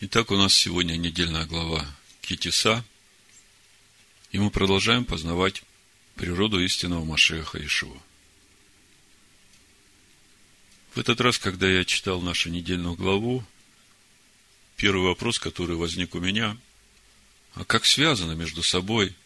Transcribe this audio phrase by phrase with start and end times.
[0.00, 1.84] Итак, у нас сегодня недельная глава
[2.20, 2.84] Китиса,
[4.30, 5.64] и мы продолжаем познавать
[6.14, 8.00] природу истинного Машеха Ишуа.
[10.94, 13.44] В этот раз, когда я читал нашу недельную главу,
[14.76, 16.56] первый вопрос, который возник у меня,
[17.54, 19.16] а как связано между собой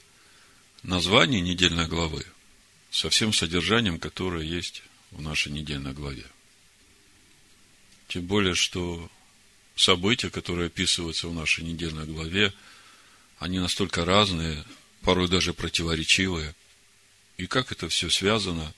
[0.83, 2.25] название недельной главы
[2.91, 6.25] со всем содержанием, которое есть в нашей недельной главе?
[8.09, 9.11] Тем более, что
[9.77, 12.53] события, которые описываются в нашей недельной главе,
[13.39, 14.65] они настолько разные,
[15.03, 16.55] порой даже противоречивые.
[17.37, 18.73] И как это все связано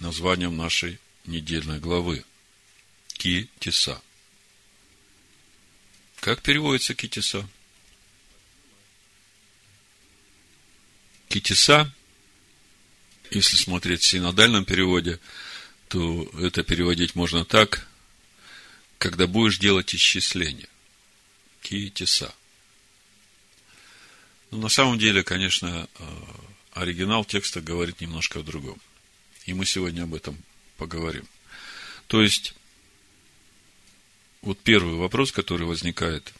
[0.00, 2.24] названием нашей недельной главы?
[3.14, 4.02] Ки-теса.
[6.20, 7.48] Как переводится китиса?
[11.28, 11.92] Китиса,
[13.30, 15.20] если смотреть в синодальном переводе,
[15.88, 17.86] то это переводить можно так,
[18.98, 20.68] когда будешь делать исчисления.
[21.62, 22.34] Киетиса.
[24.50, 26.04] Но на самом деле, конечно, э,
[26.72, 28.80] оригинал текста говорит немножко о другом.
[29.44, 30.36] И мы сегодня об этом
[30.76, 31.26] поговорим.
[32.06, 32.54] То есть,
[34.42, 36.32] вот первый вопрос, который возникает,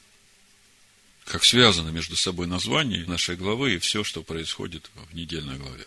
[1.24, 5.86] как связано между собой название нашей главы и все, что происходит в недельной главе.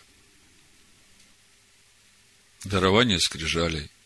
[2.64, 3.90] Дарование скрижалей–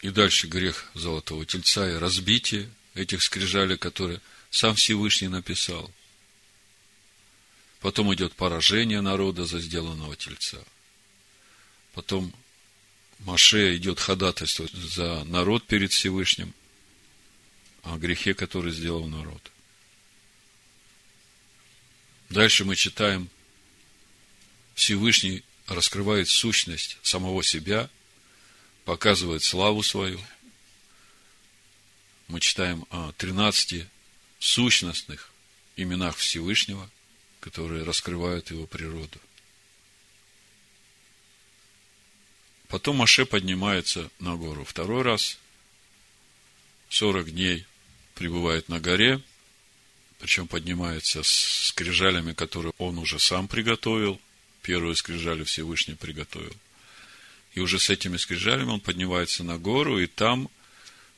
[0.00, 5.90] и дальше грех золотого тельца и разбитие этих скрижалей, которые сам Всевышний написал.
[7.80, 10.58] Потом идет поражение народа за сделанного тельца.
[11.92, 12.32] Потом
[13.20, 16.52] Маше идет ходатайство за народ перед Всевышним,
[17.82, 19.52] о грехе, который сделал народ.
[22.28, 23.30] Дальше мы читаем,
[24.74, 27.88] Всевышний раскрывает сущность самого себя
[28.86, 30.18] показывает славу свою.
[32.28, 33.84] Мы читаем о 13
[34.38, 35.32] сущностных
[35.74, 36.88] именах Всевышнего,
[37.40, 39.20] которые раскрывают его природу.
[42.68, 45.38] Потом Маше поднимается на гору второй раз,
[46.88, 47.66] 40 дней
[48.14, 49.20] пребывает на горе,
[50.20, 51.28] причем поднимается с
[51.68, 54.20] скрижалями, которые он уже сам приготовил.
[54.62, 56.54] Первую скрижали Всевышний приготовил.
[57.56, 60.50] И уже с этими скрижалями он поднимается на гору, и там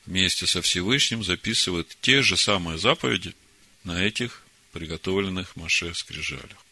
[0.05, 3.35] вместе со Всевышним записывает те же самые заповеди
[3.83, 4.41] на этих
[4.71, 6.65] приготовленных Маше скрижалях.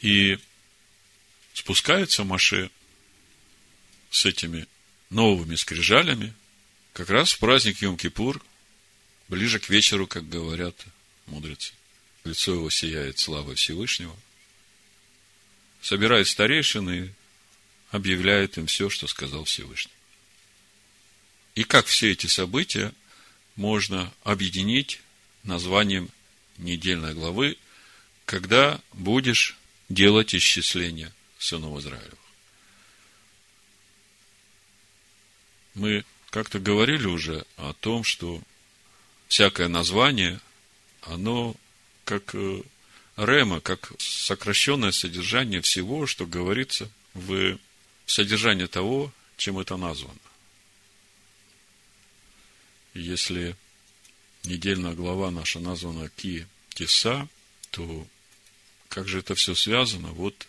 [0.00, 0.38] И
[1.52, 2.70] спускается Маше
[4.12, 4.68] с этими
[5.10, 6.32] новыми скрижалями
[6.92, 8.40] как раз в праздник Йом-Кипур,
[9.26, 10.76] ближе к вечеру, как говорят
[11.26, 11.72] мудрецы.
[12.22, 14.16] Лицо его сияет славой Всевышнего.
[15.80, 17.12] Собирает старейшины
[17.90, 19.92] объявляет им все, что сказал Всевышний.
[21.54, 22.92] И как все эти события
[23.56, 25.00] можно объединить
[25.42, 26.10] названием
[26.58, 27.56] недельной главы,
[28.26, 29.56] когда будешь
[29.88, 32.18] делать исчисление сынов Израилевых.
[35.74, 38.42] Мы как-то говорили уже о том, что
[39.28, 40.40] всякое название,
[41.02, 41.54] оно
[42.04, 42.62] как э,
[43.16, 47.58] рема, как сокращенное содержание всего, что говорится в
[48.08, 50.18] содержание того, чем это названо.
[52.94, 53.54] Если
[54.44, 57.28] недельная глава наша названа Ки Теса,
[57.70, 58.06] то
[58.88, 60.08] как же это все связано?
[60.08, 60.48] Вот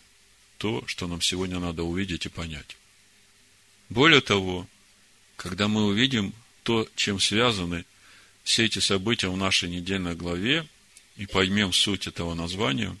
[0.58, 2.76] то, что нам сегодня надо увидеть и понять.
[3.88, 4.66] Более того,
[5.36, 6.32] когда мы увидим
[6.62, 7.84] то, чем связаны
[8.42, 10.66] все эти события в нашей недельной главе,
[11.16, 12.96] и поймем суть этого названия,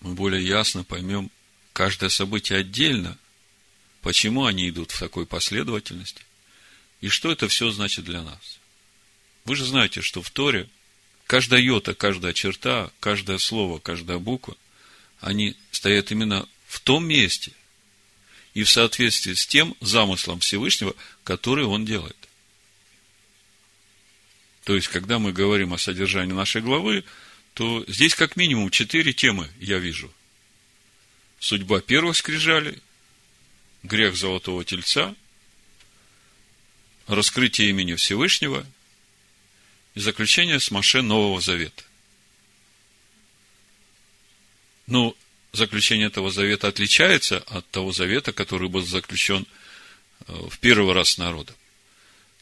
[0.00, 1.30] мы более ясно поймем
[1.72, 3.16] каждое событие отдельно,
[4.02, 6.22] Почему они идут в такой последовательности?
[7.00, 8.58] И что это все значит для нас?
[9.44, 10.68] Вы же знаете, что в Торе
[11.26, 14.56] каждая йота, каждая черта, каждое слово, каждая буква,
[15.20, 17.52] они стоят именно в том месте
[18.54, 20.94] и в соответствии с тем замыслом Всевышнего,
[21.24, 22.16] который он делает.
[24.64, 27.04] То есть, когда мы говорим о содержании нашей главы,
[27.54, 30.12] то здесь как минимум четыре темы я вижу.
[31.40, 32.78] Судьба первых скрижалей,
[33.82, 35.14] грех золотого тельца,
[37.06, 38.66] раскрытие имени Всевышнего
[39.94, 41.84] и заключение с Маше Нового Завета.
[44.86, 45.16] Ну,
[45.52, 49.46] заключение этого завета отличается от того завета, который был заключен
[50.26, 51.54] э, в первый раз с народом.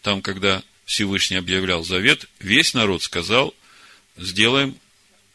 [0.02, 3.54] Там, когда Всевышний объявлял завет, весь народ сказал,
[4.16, 4.78] сделаем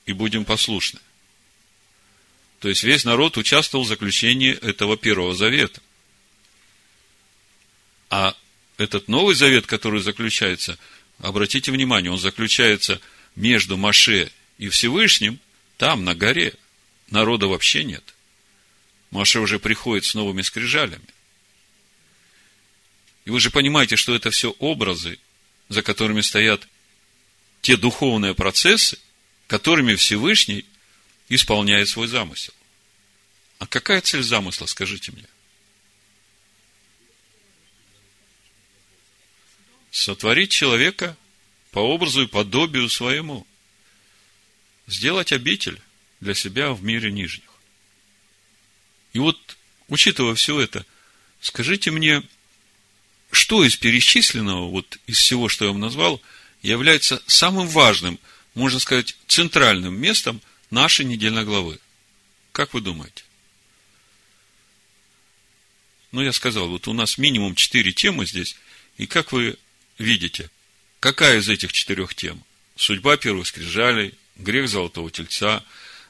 [0.05, 0.99] и будем послушны.
[2.59, 5.81] То есть весь народ участвовал в заключении этого первого завета.
[8.11, 8.35] А
[8.77, 10.77] этот Новый Завет, который заключается,
[11.19, 12.99] обратите внимание, он заключается
[13.37, 15.39] между Маше и Всевышним,
[15.77, 16.53] там, на горе.
[17.09, 18.03] Народа вообще нет.
[19.11, 21.07] Маше уже приходит с новыми скрижалями.
[23.23, 25.17] И вы же понимаете, что это все образы,
[25.69, 26.67] за которыми стоят
[27.61, 28.99] те духовные процессы,
[29.47, 30.65] которыми Всевышний
[31.29, 32.53] исполняет свой замысел.
[33.59, 35.25] А какая цель замысла, скажите мне?
[39.91, 41.17] Сотворить человека
[41.71, 43.45] по образу и подобию своему.
[44.87, 45.79] Сделать обитель
[46.21, 47.49] для себя в мире нижних.
[49.13, 49.57] И вот,
[49.89, 50.85] учитывая все это,
[51.41, 52.23] скажите мне,
[53.31, 56.21] что из перечисленного, вот из всего, что я вам назвал,
[56.61, 58.19] является самым важным,
[58.53, 61.79] можно сказать, центральным местом нашей недельной главы?
[62.51, 63.23] Как вы думаете?
[66.11, 68.55] Ну, я сказал, вот у нас минимум четыре темы здесь,
[68.97, 69.57] и как вы
[69.97, 70.49] видите,
[70.99, 72.43] какая из этих четырех тем?
[72.75, 75.63] Судьба первых скрижалей, грех золотого тельца,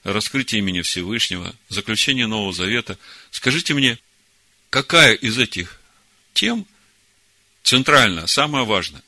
[0.04, 2.98] раскрытие имени Всевышнего, заключение Нового Завета.
[3.32, 4.00] Скажите мне,
[4.70, 5.80] какая из этих
[6.34, 6.66] тем
[7.64, 9.04] центральная, самая важная?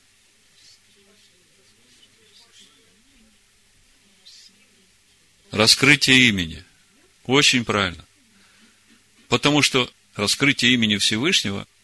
[5.52, 6.64] Раскрытие имени.
[7.26, 8.04] Очень правильно.
[9.28, 11.68] Потому что раскрытие имени Всевышнего–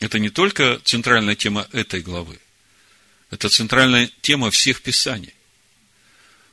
[0.00, 2.38] это не только центральная тема этой главы,
[3.30, 5.34] это центральная тема всех Писаний.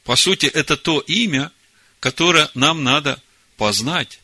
[0.03, 1.51] По сути, это то имя,
[1.99, 3.21] которое нам надо
[3.57, 4.19] познать.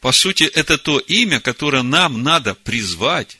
[0.00, 3.38] По сути, это то имя, которое нам надо призвать.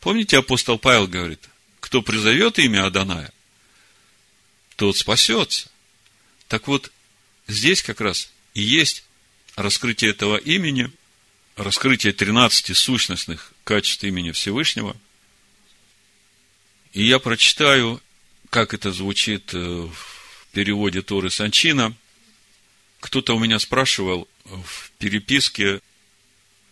[0.00, 1.48] Помните, апостол Павел говорит,
[1.80, 3.30] кто призовет имя Аданая,
[4.76, 5.70] тот спасется.
[6.48, 6.90] Так вот,
[7.46, 9.04] здесь как раз и есть
[9.56, 10.90] раскрытие этого имени,
[11.56, 14.96] раскрытие 13 сущностных качеств имени Всевышнего.
[16.92, 18.00] И я прочитаю,
[18.50, 21.94] как это звучит э, в переводе Торы Санчина.
[23.00, 25.80] Кто-то у меня спрашивал в переписке,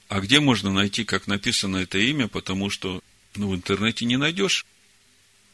[0.09, 3.03] а где можно найти, как написано это имя, потому что
[3.37, 4.67] ну, в интернете не найдешь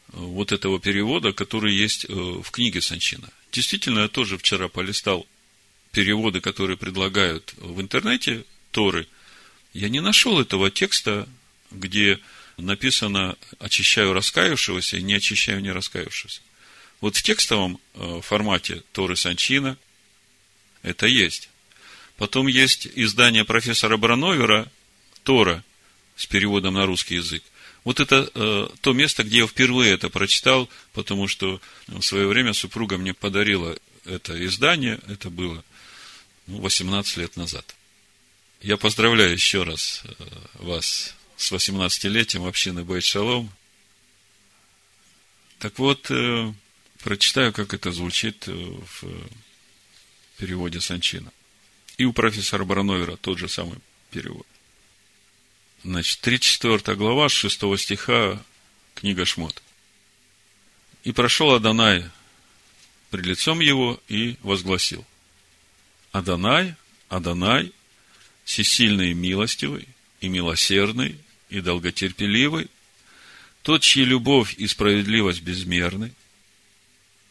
[0.09, 3.29] вот этого перевода, который есть э, в книге Санчина.
[3.51, 5.27] Действительно, я тоже вчера полистал
[5.91, 9.07] переводы, которые предлагают в интернете Торы.
[9.77, 11.29] Я не нашел этого текста,
[11.69, 12.19] где
[12.57, 16.41] написано «очищаю раскаявшегося» и «не очищаю не раскаявшегося».
[16.99, 19.77] Вот в текстовом э, формате Торы Санчина
[20.81, 21.49] это есть.
[22.15, 24.67] Потом есть издание профессора Брановера
[25.21, 25.63] Тора
[26.15, 27.43] с переводом на русский язык.
[27.83, 32.53] Вот это э, то место, где я впервые это прочитал, потому что в свое время
[32.53, 35.63] супруга мне подарила это издание, это было
[36.47, 37.75] ну, 18 лет назад.
[38.61, 40.13] Я поздравляю еще раз э,
[40.55, 43.51] вас с 18-летием общины Шалом.
[45.59, 46.53] Так вот, э,
[47.03, 49.03] прочитаю, как это звучит э, в
[50.37, 51.31] переводе Санчина.
[51.97, 53.77] И у профессора Барановера тот же самый
[54.11, 54.45] перевод.
[55.83, 58.43] Значит, 34 глава, 6 стиха,
[58.95, 59.61] книга Шмот.
[61.03, 62.09] «И прошел Адонай
[63.09, 65.05] пред лицом его и возгласил.
[66.11, 66.75] Адонай,
[67.09, 67.71] Адонай,
[68.47, 69.87] всесильный и милостивый,
[70.21, 72.67] и милосердный, и долготерпеливый,
[73.61, 76.11] тот, чьи любовь и справедливость безмерны,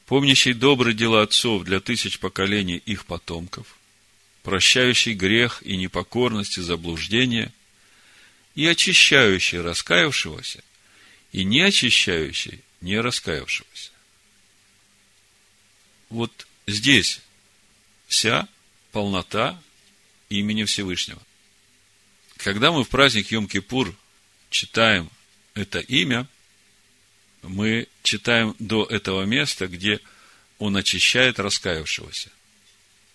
[0.06, 3.76] помнящий добрые дела отцов для тысяч поколений их потомков,
[4.44, 7.52] прощающий грех и непокорность и заблуждение–
[8.56, 10.64] и очищающий раскаявшегося,
[11.30, 13.90] и не очищающий не раскаявшегося.
[16.08, 17.20] Вот здесь
[18.08, 18.48] вся
[18.92, 19.62] полнота
[20.28, 21.20] имени Всевышнего.
[22.36, 23.94] Когда мы в праздник Йом-Кипур
[24.50, 25.10] читаем
[25.54, 26.26] это имя,
[27.42, 30.00] мы читаем до этого места, где
[30.58, 32.30] он очищает раскаявшегося.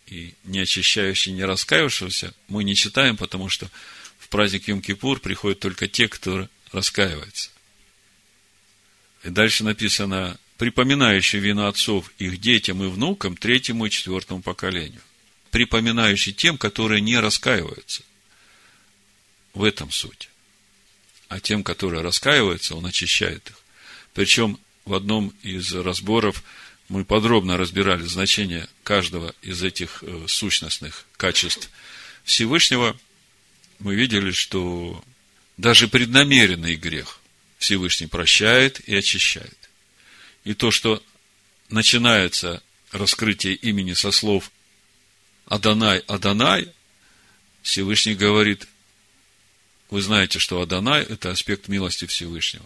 [0.08, 3.70] И не очищающий не раскаявшегося мы не читаем, потому что
[4.32, 7.52] праздник Йом-Кипур приходят только те, кто раскаивается.
[9.24, 15.02] И дальше написано, припоминающий вину отцов их детям и внукам, третьему и четвертому поколению.
[15.52, 18.04] Припоминающий тем, которые не раскаиваются.
[19.54, 20.30] В этом суть.
[21.28, 23.60] А тем, которые раскаиваются, он очищает их.
[24.14, 26.44] Причем в одном из разборов
[26.90, 31.70] мы подробно разбирали значение каждого из этих э, сущностных качеств
[32.24, 33.00] Всевышнего–
[33.82, 35.04] мы видели, что
[35.58, 37.20] даже преднамеренный грех
[37.58, 39.58] Всевышний прощает и очищает.
[40.44, 41.04] И то, что
[41.70, 44.52] начинается раскрытие имени со слов
[45.52, 46.70] Адонай, Адонай,
[47.62, 48.70] Всевышний говорит,
[49.90, 52.66] Вы знаете, что Адонай– это аспект милости Всевышнего.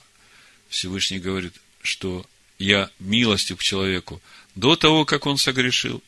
[0.69, 2.23] Всевышний говорит, что
[2.59, 4.21] я милостив к человеку
[4.53, 6.03] до того, как он согрешил,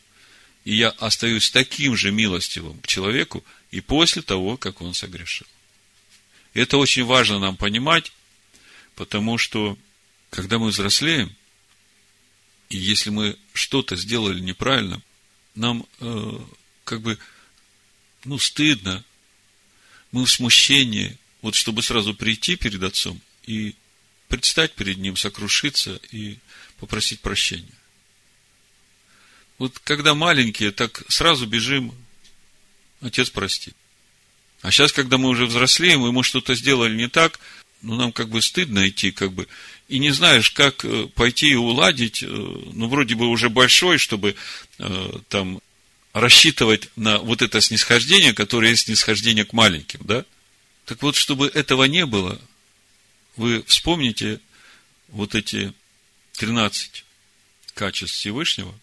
[0.66, 5.48] и я остаюсь таким же милостивым к человеку и после того, как он согрешил.
[6.54, 8.12] Это очень важно нам понимать,
[8.94, 9.80] потому что,
[10.30, 11.36] когда мы взрослеем,
[12.70, 15.02] и если мы что-то сделали неправильно,
[15.56, 16.40] нам э,
[16.88, 17.20] как бы,
[18.24, 19.04] ну, стыдно,
[20.12, 23.76] мы в смущении, вот чтобы сразу прийти перед Отцом и
[24.30, 26.38] предстать перед Ним, сокрушиться и
[26.80, 27.78] попросить прощения.
[29.58, 31.94] Вот когда маленькие, так сразу бежим,
[33.02, 33.74] Отец, прости.
[34.62, 37.40] А сейчас, когда мы уже взрослеем, и мы что-то сделали не так,
[37.82, 39.48] ну, нам как бы стыдно идти, как бы,
[39.88, 44.36] и не знаешь, как э, пойти и уладить, э, ну, вроде бы уже большой, чтобы
[44.80, 45.60] э, там
[46.20, 50.26] рассчитывать на вот это снисхождение, которое есть снисхождение к маленьким, да?
[50.86, 52.42] Так вот, чтобы этого не было,
[53.36, 54.40] вы вспомните
[55.10, 55.74] вот эти
[56.34, 57.04] 13
[57.74, 58.74] качеств Всевышнего,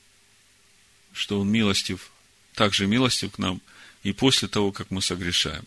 [1.12, 2.12] что Он милостив,
[2.54, 3.60] также милостив к нам
[4.02, 5.64] и после того, как мы согрешаем.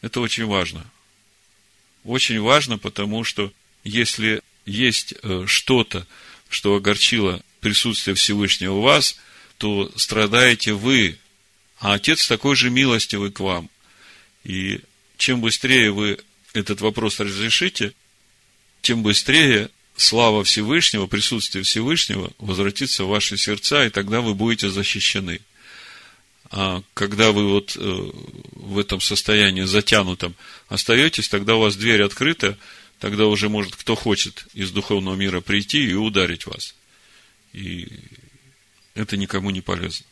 [0.00, 0.86] Это очень важно.
[2.04, 3.52] Очень важно, потому что
[3.84, 6.06] если есть э, что-то,
[6.48, 9.18] что огорчило присутствие Всевышнего у вас,
[9.58, 11.18] то страдаете вы,
[11.80, 13.68] а Отец такой же милостивый к вам.
[14.44, 14.80] И
[15.16, 16.18] чем быстрее вы
[16.54, 17.92] этот вопрос разрешите,
[18.82, 25.40] тем быстрее слава Всевышнего, присутствие Всевышнего возвратится в ваши сердца, и тогда вы будете защищены.
[26.50, 28.10] А когда вы вот э,
[28.52, 30.34] в этом состоянии затянутом
[30.68, 32.56] остаетесь, тогда у вас дверь открыта,
[33.00, 36.74] тогда уже может кто хочет из духовного мира прийти и ударить вас.
[37.52, 37.88] И
[38.94, 40.06] это никому не полезно.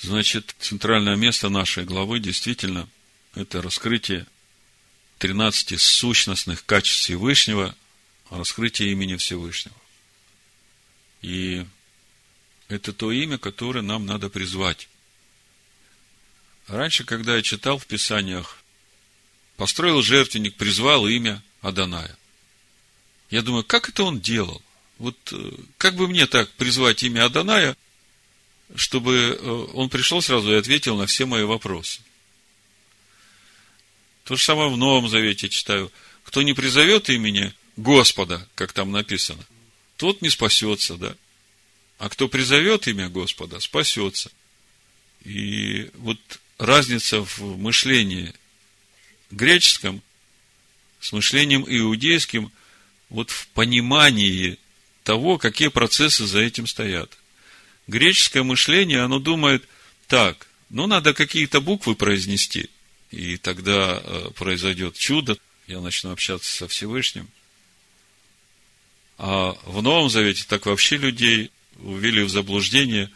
[0.00, 2.88] Значит, центральное место нашей главы действительно
[3.34, 4.26] это раскрытие
[5.18, 7.74] 13 сущностных качеств Всевышнего,
[8.30, 9.76] раскрытие имени Всевышнего.
[11.22, 11.64] И
[12.68, 14.88] это то имя, которое нам надо призвать.
[16.66, 18.62] Раньше, когда я читал в Писаниях,
[19.56, 22.16] построил жертвенник, призвал имя Аданая.
[23.30, 24.62] Я думаю, как это он делал?
[24.98, 27.76] Вот э, как бы мне так призвать имя Аданая,
[28.74, 32.00] чтобы э, он пришел сразу и ответил на все мои вопросы?
[34.24, 35.92] То же самое в Новом Завете читаю.
[36.22, 39.44] Кто не призовет имени Господа, как там написано,
[39.96, 41.16] тот не спасется, да.
[41.98, 44.30] А кто призовет имя Господа, спасется.
[45.24, 46.18] И вот
[46.58, 48.32] разница в мышлении
[49.30, 50.02] греческом
[51.00, 52.50] с мышлением иудейским
[53.10, 54.58] вот в понимании
[55.04, 57.16] того, какие процессы за этим стоят.
[57.86, 59.68] Греческое мышление, оно думает
[60.08, 62.70] так, ну, надо какие-то буквы произнести,
[63.10, 67.28] и тогда э, произойдет чудо, я начну общаться со Всевышним.
[69.18, 73.10] А в Новом Завете так вообще людей увели в заблуждение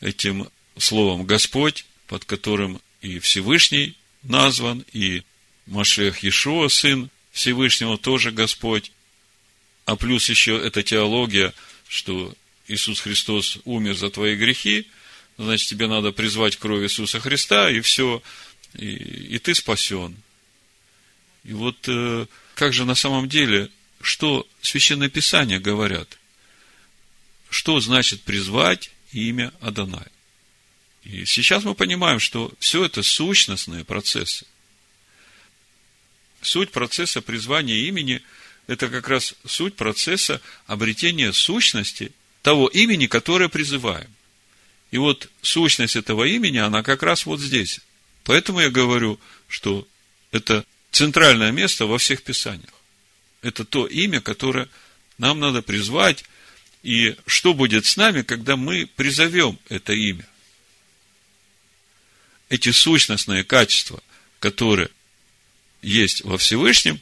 [0.00, 5.22] этим словом Господь, под которым и Всевышний назван, и
[5.66, 8.92] Машех Иешуа, сын Всевышнего, тоже Господь.
[9.90, 11.52] А плюс еще эта теология,
[11.88, 12.32] что
[12.68, 14.86] Иисус Христос умер за твои грехи,
[15.36, 18.22] значит, тебе надо призвать кровь Иисуса Христа, и все,
[18.74, 20.14] и, и ты спасен.
[21.42, 23.68] И вот э, как же на самом деле,
[24.00, 26.20] что Священное Писание говорят?
[27.48, 30.06] Что значит призвать имя Адонай?
[31.02, 34.46] И сейчас мы понимаем, что все это сущностные процессы.
[36.42, 38.22] Суть процесса призвания имени–
[38.70, 44.08] это как раз суть процесса обретения сущности того имени, которое призываем.
[44.92, 47.80] И вот сущность этого имени, она как раз вот здесь.
[48.22, 49.88] Поэтому я говорю, что
[50.30, 52.72] это центральное место во всех писаниях.
[53.42, 54.68] Это то имя, которое
[55.18, 56.24] нам надо призвать,
[56.84, 60.28] и что будет с нами, когда мы призовем это имя.
[62.48, 64.00] Эти сущностные качества,
[64.38, 64.90] которые
[65.82, 67.00] есть во Всевышнем,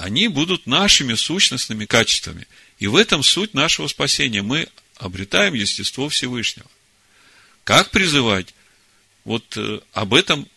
[0.00, 2.46] они будут нашими сущностными качествами.
[2.78, 4.40] И в этом суть нашего спасения.
[4.40, 6.68] Мы обретаем естество Всевышнего.
[7.64, 8.54] Как призывать?
[9.24, 10.48] Вот э, об этом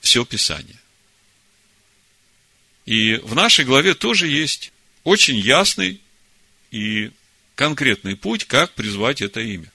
[0.00, 0.78] все Писание.
[2.84, 4.72] И в нашей главе тоже есть
[5.04, 6.00] очень ясный
[6.72, 7.12] и
[7.54, 9.70] конкретный путь, как призвать это имя.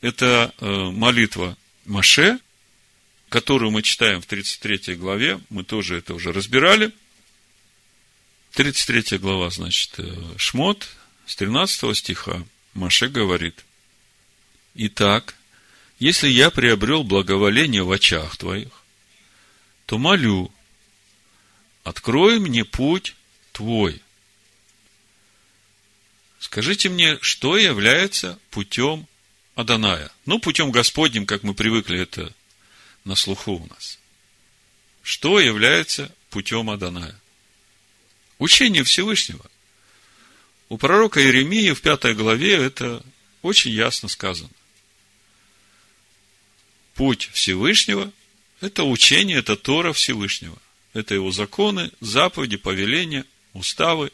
[0.00, 2.38] Это э, молитва Маше,
[3.28, 6.92] которую мы читаем в 33 главе, мы тоже это уже разбирали.
[8.54, 10.88] 33 глава, значит, э, Шмот,
[11.26, 13.64] с 13 стиха Маше говорит,
[14.76, 15.34] «Итак,
[15.98, 18.68] если я приобрел благоволение в очах твоих,
[19.86, 20.52] то молю,
[21.82, 23.16] открой мне путь
[23.52, 24.00] твой.
[26.38, 29.08] Скажите мне, что является путем
[29.56, 30.10] Аданая?
[30.26, 32.32] Ну, путем Господним, как мы привыкли это
[33.04, 33.98] на слуху у нас.
[35.02, 37.18] Что является путем Аданая?
[38.44, 39.42] Учение Всевышнего.
[40.68, 43.02] У пророка Иеремии в пятой главе это
[43.40, 44.50] очень ясно сказано.
[46.94, 48.12] Путь Всевышнего–
[48.60, 50.58] это учение, это Тора Всевышнего.
[50.92, 53.24] Это его законы, заповеди, повеления,
[53.54, 54.12] уставы.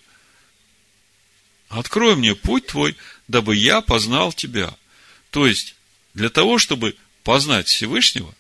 [1.69, 2.95] Открой мне путь твой,
[3.27, 4.73] дабы я познал тебя.
[5.33, 5.75] То есть,
[6.15, 6.95] для того, чтобы
[7.25, 8.33] познать Всевышнего,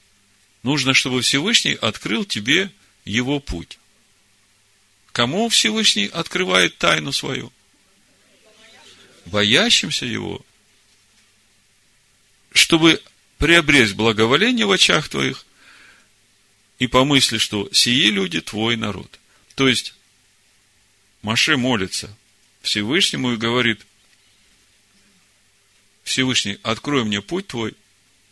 [0.62, 2.70] нужно, чтобы Всевышний открыл тебе
[3.04, 3.79] его путь.
[5.12, 7.52] Кому Всевышний открывает тайну свою?
[9.26, 10.44] Боящимся его.
[12.52, 13.02] Чтобы
[13.38, 15.46] приобрести благоволение в очах твоих
[16.78, 19.18] и помысли, что сии люди твой народ.
[19.54, 19.94] То есть,
[21.22, 22.16] Маше молится
[22.62, 23.84] Всевышнему и говорит,
[26.04, 27.74] Всевышний, открой мне путь твой,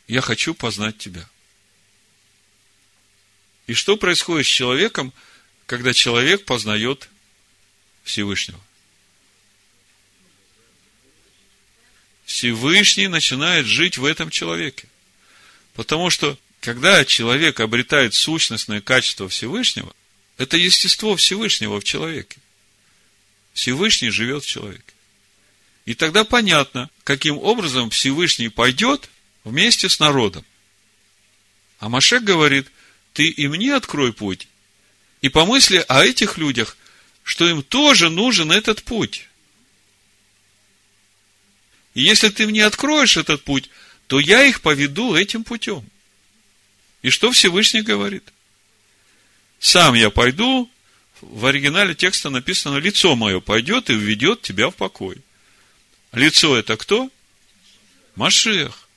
[0.07, 1.29] я хочу познать тебя.
[3.67, 5.13] И что происходит с человеком,
[5.69, 7.11] когда человек познает
[8.03, 8.59] Всевышнего?
[12.25, 14.89] Всевышний начинает жить в этом человеке.
[15.75, 19.95] Потому что, когда человек обретает сущностное качество Всевышнего,
[20.39, 22.39] это естество Всевышнего в человеке.
[23.53, 24.95] Всевышний живет в человеке.
[25.85, 29.11] И тогда понятно, каким образом Всевышний пойдет
[29.45, 30.47] вместе с народом.
[31.79, 32.69] А Машек говорит,
[33.13, 34.49] ты и мне открой путь,
[35.21, 36.77] и помысли о этих людях,
[37.23, 39.29] что им тоже нужен этот путь.
[41.95, 43.71] И если ты мне откроешь этот путь,
[44.07, 45.85] то я их поведу этим путем.
[47.03, 48.25] И что Всевышний говорит?
[49.59, 50.71] Сам я пойду,
[51.21, 55.19] в оригинале текста написано, лицо мое пойдет и введет тебя в покой.
[56.13, 57.11] Лицо это кто?
[58.15, 58.89] Машех.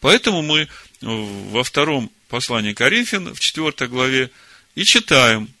[0.00, 0.68] Поэтому мы
[1.00, 4.30] во втором послании Коринфян, в четвертой главе,
[4.74, 5.52] и читаем.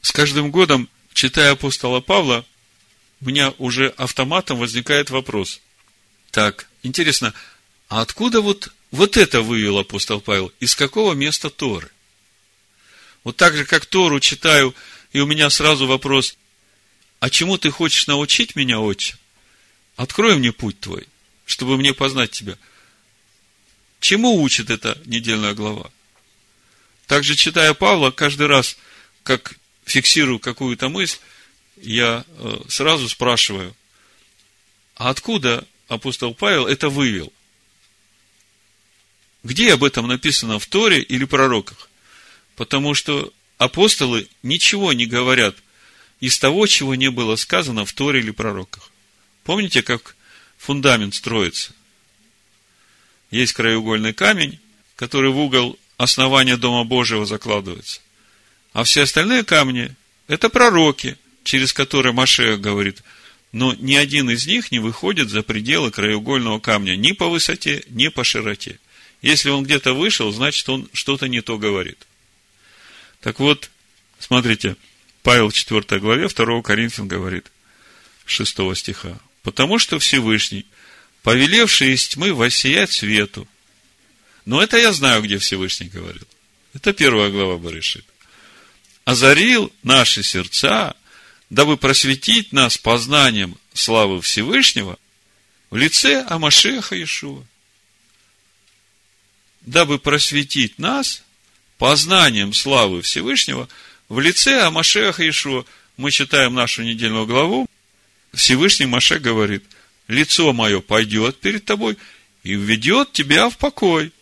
[0.00, 2.44] С каждым годом, читая апостола Павла,
[3.20, 5.60] у меня уже автоматом возникает вопрос.
[6.30, 7.34] Так, интересно,
[7.88, 10.52] а откуда вот, вот это вывел апостол Павел?
[10.60, 11.90] Из какого места Торы?
[13.22, 14.74] Вот так же, как Тору читаю,
[15.12, 16.36] и у меня сразу вопрос,
[17.20, 19.16] а чему ты хочешь научить меня, отче?
[19.94, 21.06] Открой мне путь твой,
[21.44, 22.58] чтобы мне познать тебя–
[24.02, 25.88] Чему учит эта недельная глава?
[27.12, 28.78] Также, читая Павла, каждый раз,
[29.22, 31.18] как фиксирую какую-то мысль,
[31.76, 33.76] я э, сразу спрашиваю,
[34.96, 37.30] а откуда апостол Павел это вывел?
[39.42, 41.90] Где об этом написано в Торе или пророках?
[42.56, 45.54] Потому что апостолы ничего не говорят
[46.18, 48.90] из того, чего не было сказано в Торе или пророках.
[49.44, 50.16] Помните, как
[50.56, 51.74] фундамент строится?
[53.30, 54.58] есть краеугольный камень,
[54.96, 58.00] который в угол основания Дома Божьего закладывается.
[58.72, 59.94] А все остальные камни–
[60.28, 63.02] это пророки, через которые Машея говорит,
[63.52, 68.08] но ни один из них не выходит за пределы краеугольного камня ни по высоте, ни
[68.08, 68.78] по широте.
[69.20, 72.06] Если он где-то вышел, значит, он что-то не то говорит.
[73.20, 73.70] Так вот,
[74.18, 74.76] смотрите,
[75.22, 77.50] Павел в 4 главе 2 Коринфян говорит,
[78.26, 79.18] 6 стиха.
[79.42, 80.66] «Потому что Всевышний–
[81.22, 83.46] повелевший из тьмы воссиять свету.
[84.44, 86.26] Но это я знаю, где Всевышний говорил.
[86.74, 88.04] Это первая глава Барышит.
[89.04, 90.94] Озарил наши сердца,
[91.50, 94.98] дабы просветить нас познанием славы Всевышнего
[95.70, 97.44] в лице Амашеха Иешуа.
[99.60, 101.22] Дабы просветить нас
[101.78, 103.68] познанием славы Всевышнего
[104.08, 105.64] в лице Амашеха Иешуа.
[105.96, 107.66] Мы читаем нашу недельную главу.
[108.32, 109.64] Всевышний Маше говорит–
[110.08, 111.98] лицо мое пойдет перед тобой
[112.42, 114.12] и введет тебя в покой.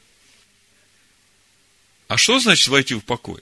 [2.11, 3.41] А что значит войти в покой?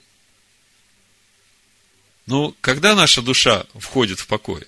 [2.27, 4.67] Ну, когда наша душа входит в покой?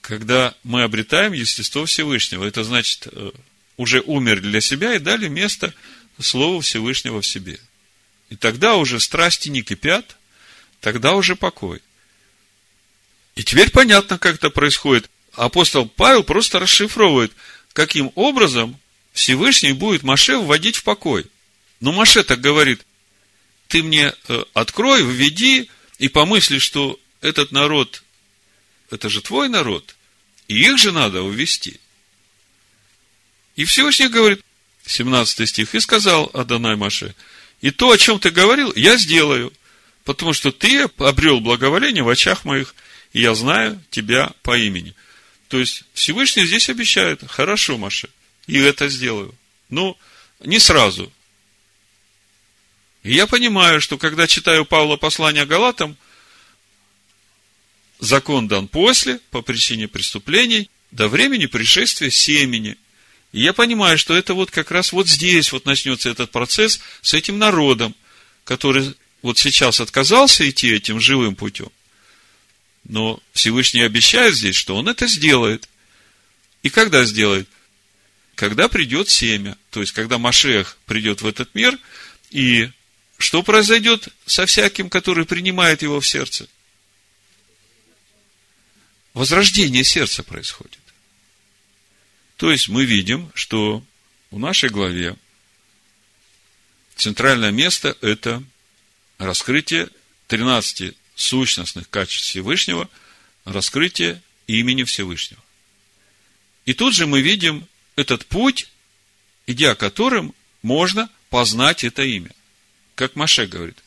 [0.00, 2.46] Когда мы обретаем естество Всевышнего.
[2.46, 3.30] Это значит, э,
[3.76, 5.74] уже умерли для себя и дали место
[6.18, 7.60] Слову Всевышнего в себе.
[8.30, 10.16] И тогда уже страсти не кипят,
[10.80, 11.82] тогда уже покой.
[13.34, 15.10] И теперь понятно, как это происходит.
[15.34, 17.34] Апостол Павел просто расшифровывает,
[17.74, 18.80] каким образом
[19.12, 21.26] Всевышний будет Маше вводить в покой.
[21.84, 22.86] Но Маше так говорит,
[23.68, 25.68] ты мне э, открой, введи
[25.98, 28.02] и помысли, что этот народ,
[28.88, 29.94] это же твой народ,
[30.48, 31.78] и их же надо увести.
[33.56, 34.40] И Всевышний говорит,
[34.86, 37.14] 17 стих, и сказал Адонай Маше,
[37.60, 39.52] и то, о чем ты говорил, я сделаю,
[40.04, 42.74] потому что ты обрел благоволение в очах моих,
[43.12, 44.94] и я знаю тебя по имени.
[45.48, 48.08] То есть Всевышний здесь обещает, хорошо, Маше,
[48.46, 49.34] и это сделаю.
[49.68, 49.98] Но
[50.40, 51.12] не сразу.
[53.04, 55.96] И я понимаю, что когда читаю Павла послание Галатам,
[58.00, 62.76] закон дан после, по причине преступлений, до времени пришествия семени.
[63.32, 67.12] И я понимаю, что это вот как раз вот здесь вот начнется этот процесс с
[67.12, 67.94] этим народом,
[68.44, 71.70] который вот сейчас отказался идти этим живым путем.
[72.84, 75.68] Но Всевышний обещает здесь, что он это сделает.
[76.62, 77.48] И когда сделает?
[78.34, 79.58] Когда придет семя.
[79.70, 81.78] То есть, когда Машех придет в этот мир,
[82.30, 82.70] и
[83.24, 86.46] что произойдет со всяким, который принимает его в сердце?
[89.14, 90.78] Возрождение сердца происходит.
[92.36, 93.82] То есть, мы видим, что
[94.30, 95.16] в нашей главе
[96.96, 98.42] центральное место– это
[99.16, 99.88] раскрытие
[100.26, 102.90] 13 сущностных качеств Всевышнего,
[103.46, 105.42] раскрытие имени Всевышнего.
[106.66, 108.68] И тут же мы видим этот путь,
[109.46, 112.30] идя которым можно познать это имя.
[112.94, 113.78] Как Маше говорит,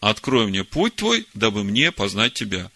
[0.00, 2.70] открой мне путь твой, дабы мне познать тебя.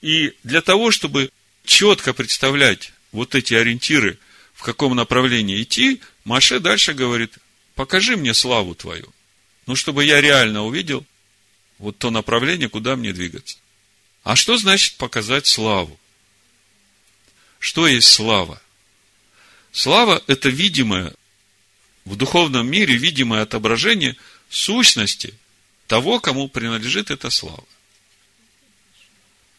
[0.00, 1.30] И для того, чтобы
[1.64, 4.18] четко представлять вот эти ориентиры,
[4.54, 7.34] в каком направлении идти, Маше дальше говорит,
[7.74, 9.12] покажи мне славу твою.
[9.66, 11.04] Ну, чтобы я реально увидел,
[11.78, 13.56] вот то направление, куда мне двигаться.
[14.22, 15.98] А что значит показать славу?
[17.58, 18.60] Что есть слава?
[19.72, 21.14] Слава– это видимое,
[22.04, 24.16] в духовном мире видимое отображение
[24.50, 25.34] сущности
[25.86, 27.64] того, кому принадлежит эта слава.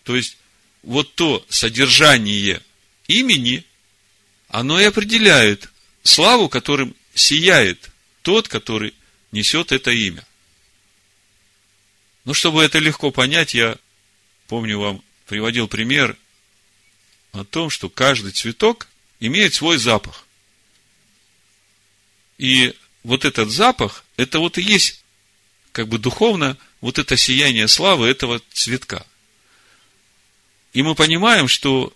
[0.03, 0.37] То есть,
[0.83, 2.61] вот то содержание
[3.07, 3.65] имени,
[4.47, 5.69] оно и определяет
[6.03, 7.89] славу, которым сияет
[8.21, 8.93] тот, который
[9.31, 10.25] несет это имя.
[12.25, 13.77] Ну, чтобы это легко понять, я
[14.47, 16.17] помню вам приводил пример
[17.31, 18.87] о том, что каждый цветок
[19.19, 20.25] имеет свой запах.
[22.37, 25.03] И вот этот запах, это вот и есть,
[25.71, 29.05] как бы духовно, вот это сияние славы этого цветка.
[30.73, 31.93] И мы понимаем, что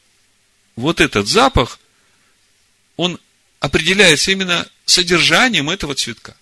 [0.76, 1.80] вот этот запах,
[2.98, 3.20] он
[3.60, 6.36] определяется именно содержанием этого цветка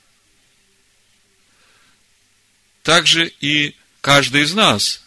[2.84, 5.02] также и каждый из нас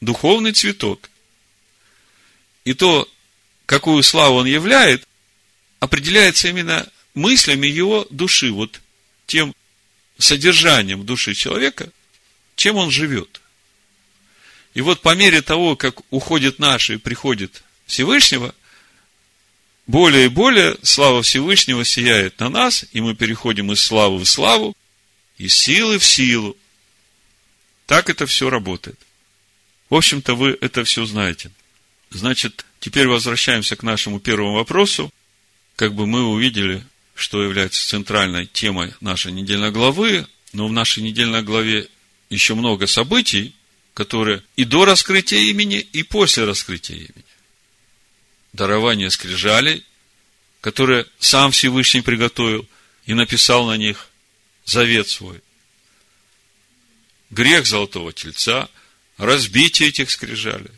[0.00, 1.10] духовный цветок.
[2.64, 3.08] И то,
[3.66, 5.06] какую славу он являет,
[5.80, 6.88] определяется именно
[7.20, 8.80] мыслями его души, вот
[9.26, 9.54] тем
[10.18, 11.92] содержанием души человека,
[12.56, 13.40] чем он живет.
[14.74, 18.54] И вот по мере того, как уходит наше и приходит Всевышнего,
[19.86, 24.76] более и более слава Всевышнего сияет на нас, и мы переходим из славы в славу,
[25.36, 26.56] из силы в силу,
[27.86, 28.98] так это все работает.
[29.88, 31.50] В общем-то, вы это все знаете.
[32.10, 35.12] Значит, теперь возвращаемся к нашему первому вопросу.
[35.74, 36.84] Как бы мы увидели,
[37.20, 41.88] что является центральной темой нашей недельной главы, но в нашей недельной главе
[42.30, 43.54] еще много событий,
[43.94, 47.24] которые и до раскрытия имени, и после раскрытия имени.
[48.52, 49.84] Дарование скрижалей,
[50.60, 52.66] которые сам Всевышний приготовил
[53.04, 54.08] и написал на них
[54.64, 55.40] завет свой
[57.30, 58.68] грех золотого тельца,
[59.16, 60.70] разбитие этих скрижалей.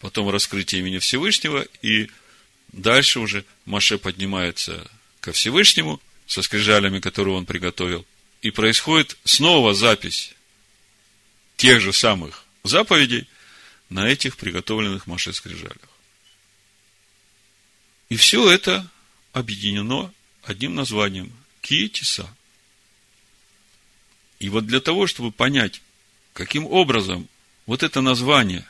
[0.00, 2.10] Потом раскрытие имени Всевышнего, и
[2.72, 8.06] дальше уже Маше поднимается ко Всевышнему со скрижалями, которые он приготовил.
[8.40, 10.34] И происходит снова запись
[11.56, 13.28] тех же самых заповедей
[13.88, 15.76] на этих приготовленных Маше скрижалях.
[18.08, 18.90] И все это
[19.32, 22.28] объединено одним названием– Киетиса–
[24.42, 25.80] и вот для того, чтобы понять,
[26.32, 27.28] каким образом
[27.64, 28.66] вот это название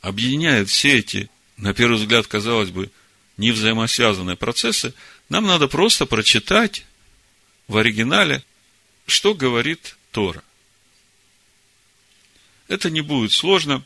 [0.00, 2.90] объединяет все эти, на первый взгляд, казалось бы,
[3.36, 4.94] не взаимосвязанные процессы,
[5.28, 6.84] нам надо просто прочитать
[7.68, 8.44] в оригинале,
[9.06, 10.42] что говорит Тора.
[12.68, 13.84] Это не будет сложно.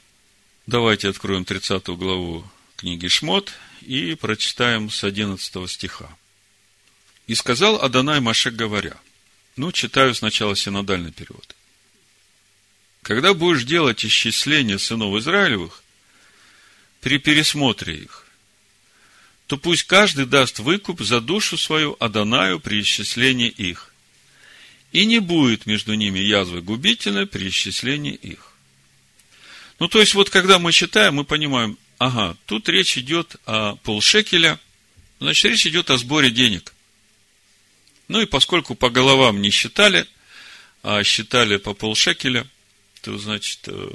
[0.66, 6.08] Давайте откроем 30 главу книги Шмот и прочитаем с 11 стиха.
[7.26, 8.96] «И сказал Адонай Маше, говоря,
[9.56, 11.56] ну, читаю сначала синодальный перевод.
[13.02, 15.82] Когда будешь делать исчисление сынов Израилевых,
[17.00, 18.27] при пересмотре их,
[19.48, 23.92] то пусть каждый даст выкуп за душу свою Адонаю при исчислении их.
[24.92, 28.52] И не будет между ними язвы губительной при исчислении их.
[29.80, 34.60] Ну, то есть, вот когда мы читаем, мы понимаем, ага, тут речь идет о полшекеля
[35.20, 36.72] значит, речь идет о сборе денег.
[38.08, 40.06] Ну и поскольку по головам не считали,
[40.82, 42.46] а считали по полшекеля,
[43.02, 43.90] то, значит, э,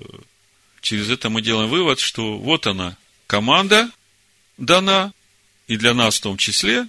[0.82, 3.89] через это мы делаем вывод, что вот она, команда
[4.58, 5.13] дана,
[5.67, 6.88] и для нас в том числе,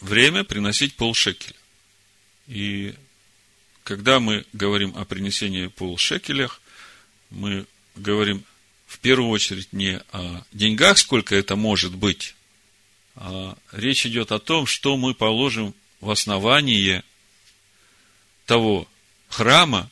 [0.00, 1.54] время приносить полшекеля.
[2.46, 2.94] И
[3.84, 6.60] когда мы говорим о принесении полшекелях,
[7.30, 8.44] мы говорим
[8.86, 12.34] в первую очередь не о деньгах, сколько это может быть,
[13.16, 17.04] а речь идет о том, что мы положим в основание
[18.46, 18.88] того
[19.28, 19.90] храма,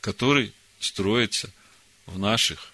[0.00, 1.50] который строится
[2.06, 2.72] в наших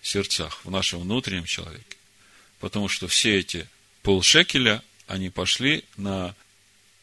[0.00, 1.96] сердцах, в нашем внутреннем человеке.
[2.58, 3.68] Потому что все эти
[4.02, 6.34] полшекеля, они пошли на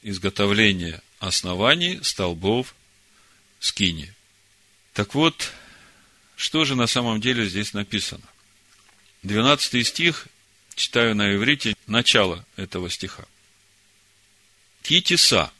[0.01, 2.75] изготовление оснований столбов
[3.59, 4.13] скини.
[4.93, 5.51] Так вот,
[6.35, 8.23] что же на самом деле здесь написано?
[9.23, 10.27] 12 стих,
[10.75, 13.25] читаю на иврите, начало этого стиха.
[14.81, 15.51] Китиса.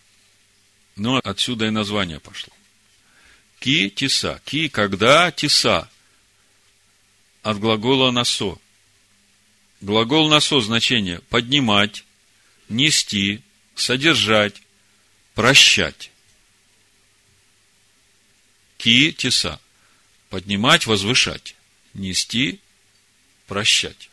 [0.95, 2.54] Ну, отсюда и название пошло.
[3.60, 4.41] Ки тиса.
[4.45, 5.89] Ки, когда тиса.
[7.43, 8.60] От глагола насо.
[9.81, 12.03] Глагол насо значение поднимать,
[12.67, 13.41] нести,
[13.75, 14.61] содержать,
[15.35, 16.11] прощать.
[18.77, 19.59] Ки теса.
[20.29, 21.55] Поднимать, возвышать.
[21.93, 22.59] Нести,
[23.47, 24.09] прощать.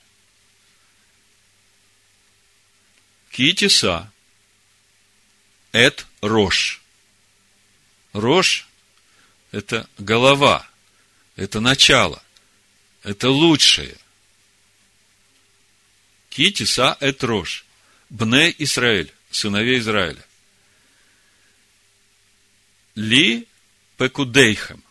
[3.30, 4.10] Ки теса.
[5.72, 6.80] Эт рожь.
[8.12, 8.66] Рожь–
[9.52, 10.66] это голова,
[11.36, 12.22] это начало,
[13.02, 13.94] это лучшее.
[16.36, 17.64] Китиса эт рожь.
[18.10, 20.22] Бне Израиль, сыновей Израиля.
[22.94, 23.46] Ли
[23.96, 24.84] пекудейхем,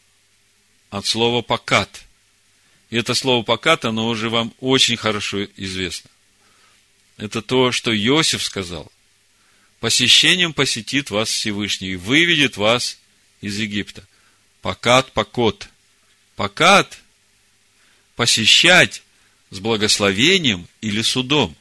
[0.89, 2.03] от слова покат.
[2.89, 6.09] И это слово покат, оно уже вам очень хорошо известно.
[7.17, 8.91] Это то, что Иосиф сказал.
[9.79, 12.97] Посещением посетит вас Всевышний и выведет вас
[13.41, 14.03] из Египта.
[14.63, 15.69] Покат, покот.
[16.35, 16.97] Покат–
[18.15, 19.03] посещать
[19.49, 21.55] с благословением или судом.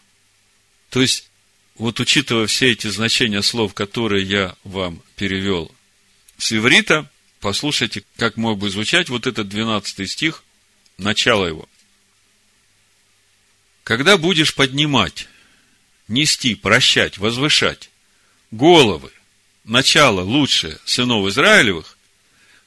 [0.90, 1.28] То есть,
[1.76, 5.74] вот учитывая все эти значения слов, которые я вам перевел
[6.38, 10.44] с иврита, послушайте, как мог бы звучать вот этот 12 стих,
[10.98, 11.68] начало его.
[13.82, 15.28] Когда будешь поднимать,
[16.08, 17.90] нести, прощать, возвышать
[18.50, 19.10] головы,
[19.64, 21.98] начало лучшее сынов Израилевых,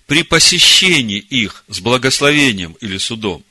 [0.05, 3.43] при посещении их с благословением или судом,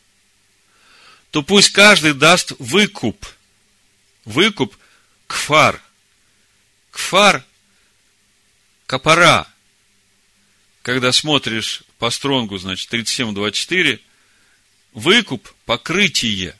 [1.36, 3.26] то пусть каждый даст выкуп.
[4.24, 4.74] Выкуп
[5.26, 5.82] кфар.
[6.90, 7.44] Кфар–
[8.86, 9.46] капара–
[10.82, 14.00] когда смотришь по стронгу, значит, 37-24,
[14.94, 16.56] выкуп, покрытие.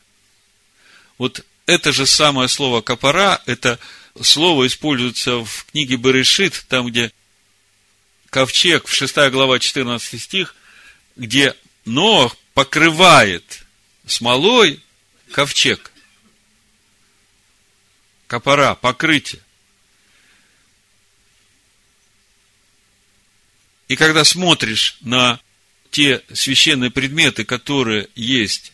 [1.16, 3.78] Вот это же самое слово капара, это
[4.20, 7.12] слово используется в книге Берешит, там, где
[8.28, 10.54] ковчег, в 6 глава, 14 стих,
[11.16, 13.65] где Ноах покрывает
[14.06, 14.82] смолой
[15.32, 15.92] ковчег.
[18.26, 19.42] Капара, покрытие.
[23.88, 25.40] И когда смотришь на
[25.90, 28.72] те священные предметы, которые есть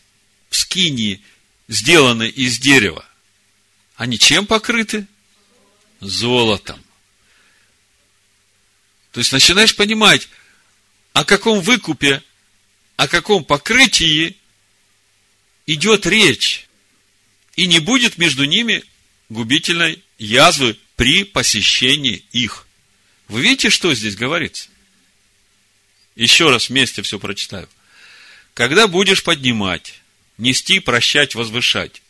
[0.49, 1.21] в скинии,
[1.67, 3.05] сделаны из дерева,
[3.95, 5.07] они чем покрыты?
[5.99, 6.83] Золотом.
[9.11, 10.27] То есть начинаешь понимать,
[11.13, 12.23] о каком выкупе,
[12.97, 14.35] о каком покрытии
[15.65, 16.67] идет речь.
[17.55, 18.83] И не будет между ними
[19.29, 22.67] губительной язвы при посещении их.
[23.27, 24.69] Вы видите, что здесь говорится?
[26.15, 27.69] Еще раз вместе все прочитаю.
[28.53, 30.01] Когда будешь поднимать,
[30.37, 32.01] нести, прощать, возвышать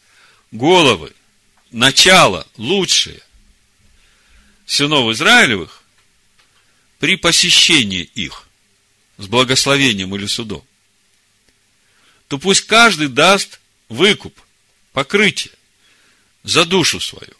[0.51, 1.13] головы,
[1.71, 3.21] начало лучшее
[4.65, 5.83] сынов Израилевых
[6.99, 8.47] при посещении их
[9.17, 10.65] с благословением или судом,
[12.33, 14.35] то пусть каждый даст выкуп,
[14.91, 15.53] покрытие
[16.41, 17.35] за душу свою.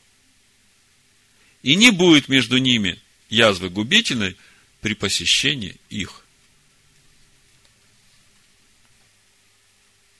[1.64, 4.38] И не будет между ними язвы губительной
[4.82, 6.24] при посещении их.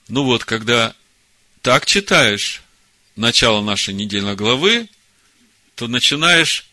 [0.08, 0.96] Ну вот, когда
[1.62, 2.60] так читаешь
[3.14, 4.88] начало нашей недельной главы,
[5.76, 6.66] то начинаешь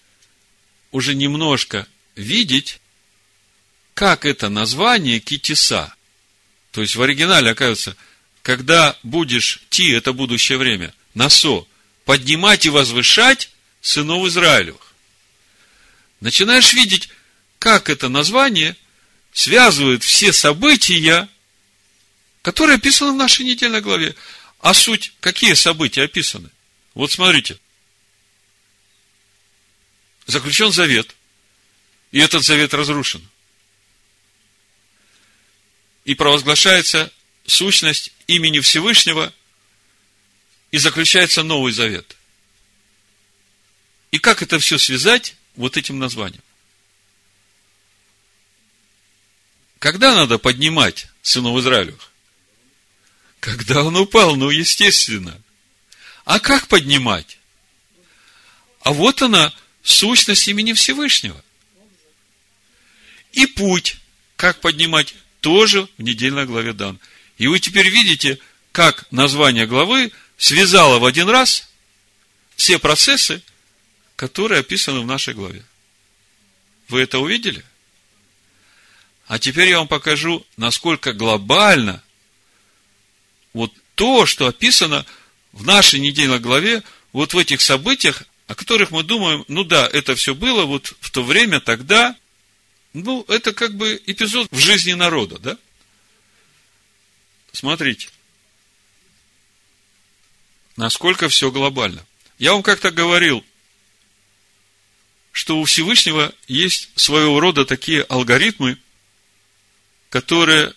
[0.90, 2.82] уже немножко видеть,
[3.94, 5.94] как это название китиса.
[6.71, 7.95] То есть в оригинале, оказывается,
[8.41, 11.67] когда будешь ти, это будущее время, насо,
[12.05, 13.49] поднимать и возвышать
[13.81, 14.93] сынов Израилевых.
[16.19, 17.10] Начинаешь видеть,
[17.60, 18.75] как это название
[19.34, 21.27] связывает все события
[22.41, 24.15] которые описаны в нашей недельной главе.
[24.60, 26.49] А суть, какие события описаны?
[26.93, 27.57] Вот смотрите.
[30.27, 31.15] заключен завет,
[32.12, 33.27] и этот завет разрушен.
[36.06, 37.12] И провозглашается
[37.46, 39.34] сущность имени Всевышнего,
[40.72, 42.16] и заключается новый завет.
[44.12, 46.44] И как это все связать вот этим названием?
[49.80, 52.12] Когда надо поднимать сынов Израилевых?
[53.40, 55.42] Когда он упал, ну, естественно.
[56.26, 57.40] А как поднимать?
[58.82, 61.44] А вот она, сущность имени Всевышнего.
[63.32, 63.98] И путь,
[64.36, 66.99] как поднимать, тоже в недельной главе дан.
[67.38, 68.39] И вы теперь видите,
[68.71, 71.67] как название главы связало в один раз
[72.56, 73.41] все процессы,
[74.15, 75.65] которые описаны в нашей главе.
[76.88, 77.65] Вы это увидели?
[79.27, 82.04] А теперь я вам покажу, насколько глобально
[83.54, 85.06] вот то, что описано
[85.51, 90.15] в нашей недельной главе, вот в этих событиях, о которых мы думаем, ну да, это
[90.15, 92.15] все было вот в то время, тогда,
[92.93, 95.58] ну, это как бы эпизод в жизни народа, да?
[97.54, 98.10] Смотрите,
[100.75, 102.06] насколько все глобально.
[102.38, 103.45] Я вам как-то говорил,
[105.32, 108.77] что у Всевышнего есть своего рода такие алгоритмы,
[110.10, 110.73] которые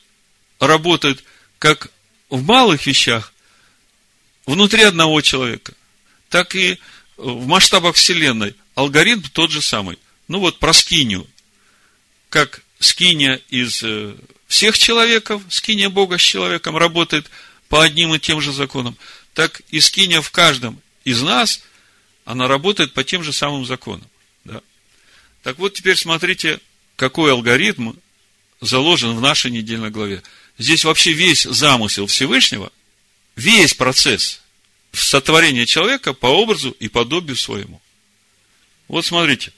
[0.60, 1.24] работают
[1.58, 1.90] как
[2.28, 3.32] в малых вещах
[4.46, 5.74] внутри одного человека,
[6.28, 6.78] так и
[7.16, 8.54] в масштабах Вселенной.
[8.74, 9.98] Алгоритм тот же самый.
[10.28, 11.26] Ну вот про скинию.
[12.34, 14.12] Как скиния из э,
[14.48, 17.30] всех человеков, скиния Бога с человеком работает
[17.68, 18.96] по одним и тем же законам,
[19.34, 21.62] так и скиния в каждом из нас,
[22.24, 24.08] она работает по тем же самым законам.
[24.42, 24.62] Да?
[25.44, 26.58] Так вот, теперь смотрите,
[26.96, 27.92] какой алгоритм
[28.60, 30.20] заложен в нашей недельной главе.
[30.58, 32.72] Здесь вообще весь замысел Всевышнего,
[33.36, 34.40] весь процесс
[34.90, 37.80] сотворения человека по образу и подобию своему.
[38.88, 39.52] Вот смотрите.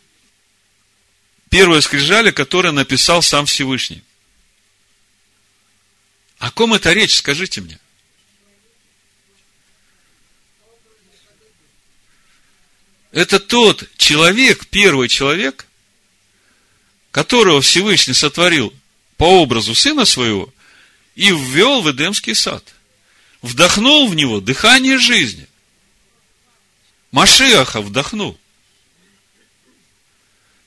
[1.51, 4.03] Первое скрижали, которое написал сам Всевышний.
[6.39, 7.79] О ком это речь, скажите мне?
[13.13, 15.67] Это тот человек, первый человек,
[17.11, 18.75] которого Всевышний сотворил
[19.17, 20.53] по образу сына своего
[21.15, 22.63] и ввел в Эдемский сад.
[23.41, 25.47] Вдохнул в него дыхание жизни.
[27.11, 28.39] Машиаха вдохнул.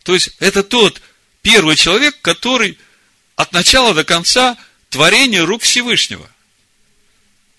[0.09, 1.03] То есть, это тот
[1.43, 2.79] первый человек, который
[3.35, 4.57] от начала до конца
[4.89, 6.27] творение рук Всевышнего.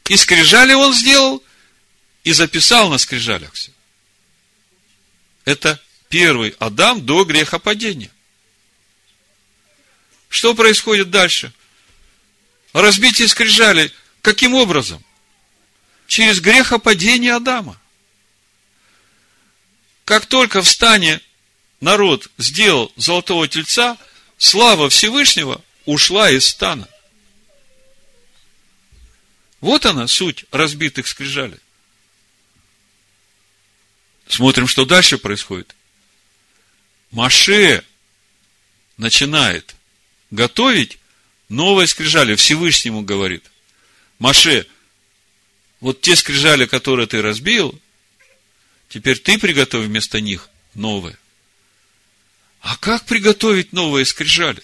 [0.08, 1.44] И скрижали он сделал,
[2.24, 3.70] и записал на скрижалях все.
[5.44, 8.10] Это первый Адам до грехопадения.
[10.28, 11.52] Что происходит дальше?
[12.72, 13.92] Разбитие скрижали.
[14.22, 15.04] Каким образом?
[16.08, 17.80] Через грехопадение Адама.
[20.04, 21.20] Как только в стане
[21.80, 23.98] народ сделал золотого тельца,
[24.38, 26.88] слава Всевышнего ушла из стана.
[29.60, 31.58] Вот она суть разбитых скрижалей.
[34.28, 35.74] Смотрим, что дальше происходит.
[37.10, 37.84] Маше
[38.96, 39.74] начинает
[40.30, 40.98] готовить
[41.48, 42.36] новые скрижали.
[42.36, 43.44] Всевышнему говорит,
[44.18, 44.66] Маше,
[45.80, 47.78] вот те скрижали, которые ты разбил,
[48.88, 51.18] теперь ты приготовь вместо них новые.
[52.60, 54.62] А как приготовить новые скрижали?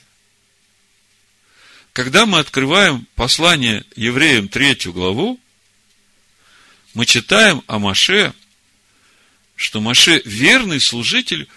[1.92, 5.40] Когда мы открываем послание евреям третью главу,
[6.92, 8.35] мы читаем о Маше,
[9.54, 11.48] что Маше верный служитель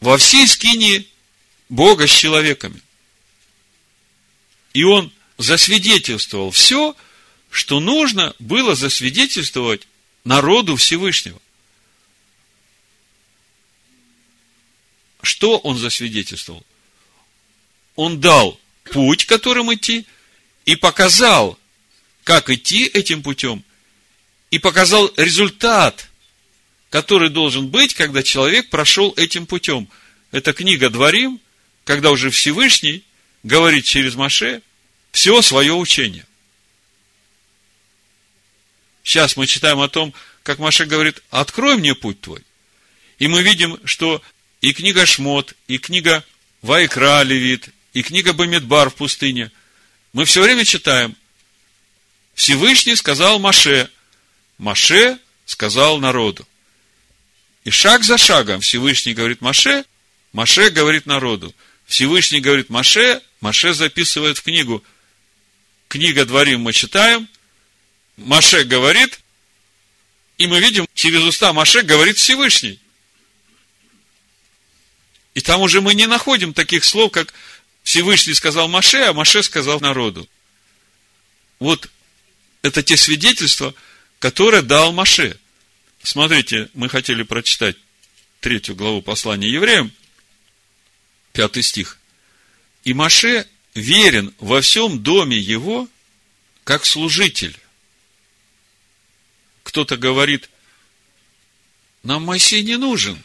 [0.00, 1.08] во всей скинии
[1.68, 2.80] Бога с человеками.
[4.72, 6.96] И он засвидетельствовал все,
[7.50, 9.86] что нужно было засвидетельствовать
[10.22, 11.40] народу Всевышнего.
[15.22, 16.64] Что он засвидетельствовал?
[17.96, 20.06] Он дал путь, которым идти,
[20.64, 21.58] и показал,
[22.24, 23.64] как идти этим путем,
[24.50, 26.08] и показал результат,
[26.90, 29.88] который должен быть, когда человек прошел этим путем.
[30.32, 31.40] Это книга Дворим,
[31.84, 33.04] когда уже Всевышний
[33.42, 34.62] говорит через Маше
[35.12, 36.26] все свое учение.
[39.02, 42.42] Сейчас мы читаем о том, как Маше говорит, открой мне путь твой.
[43.18, 44.22] И мы видим, что
[44.60, 46.24] и книга Шмот, и книга
[46.62, 49.50] Вайкра Левит, и книга Бамидбар в пустыне,
[50.12, 51.16] мы все время читаем,
[52.34, 53.90] Всевышний сказал Маше,
[54.58, 56.46] Маше сказал народу.
[57.64, 59.84] И шаг за шагом Всевышний говорит Маше,
[60.32, 61.54] Маше говорит народу.
[61.86, 64.82] Всевышний говорит Маше, Маше записывает в книгу.
[65.88, 67.28] Книга Дворим мы читаем,
[68.16, 69.20] Маше говорит,
[70.38, 72.80] и мы видим, через уста Маше говорит Всевышний.
[75.34, 77.32] И там уже мы не находим таких слов, как
[77.82, 80.28] Всевышний сказал Маше, а Маше сказал народу.
[81.58, 81.88] Вот
[82.62, 83.74] это те свидетельства,
[84.18, 85.38] которые дал Маше.
[86.02, 87.76] Смотрите, мы хотели прочитать
[88.40, 89.92] третью главу послания евреям,
[91.32, 91.98] пятый стих.
[92.84, 95.88] И Маше верен во всем доме его,
[96.64, 97.56] как служитель.
[99.62, 100.48] Кто-то говорит,
[102.02, 103.22] нам Моисей не нужен.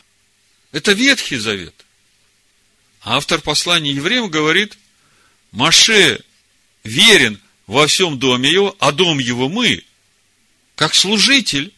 [0.71, 1.84] Это Ветхий Завет.
[3.05, 4.79] А автор послания евреям говорит,
[5.51, 6.21] Маше
[6.83, 9.83] верен во всем доме его, а дом его мы,
[10.75, 11.71] как служитель,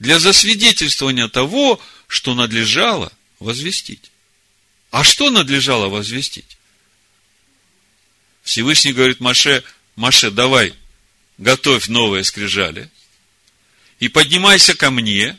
[0.00, 4.10] для засвидетельствования того, что надлежало возвестить.
[4.90, 6.58] А что надлежало возвестить?
[8.42, 9.62] Всевышний говорит Маше,
[9.94, 10.74] Маше, давай,
[11.38, 12.90] готовь новые скрижали,
[14.00, 15.38] и поднимайся ко мне.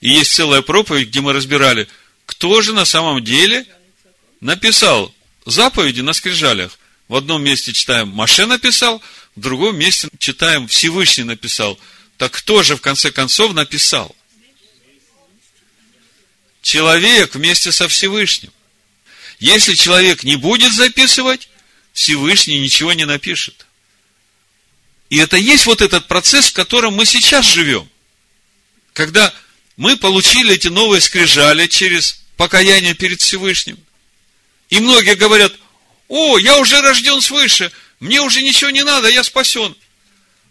[0.00, 1.86] И есть целая проповедь, где мы разбирали,
[2.32, 3.66] кто же на самом деле
[4.40, 5.14] написал
[5.44, 6.78] заповеди на скрижалях.
[7.08, 9.02] В одном месте читаем, Маше написал,
[9.36, 11.78] в другом месте читаем, Всевышний написал.
[12.16, 14.16] Так кто же в конце концов написал?
[16.62, 18.50] Человек вместе со Всевышним.
[19.38, 21.50] Если человек не будет записывать,
[21.92, 23.66] Всевышний ничего не напишет.
[25.10, 27.86] И это есть вот этот процесс, в котором мы сейчас живем.
[28.94, 29.34] Когда
[29.76, 33.78] мы получили эти новые скрижали через покаяние перед Всевышним.
[34.68, 35.52] И многие говорят,
[36.08, 37.70] о, я уже рожден свыше,
[38.00, 39.76] мне уже ничего не надо, я спасен.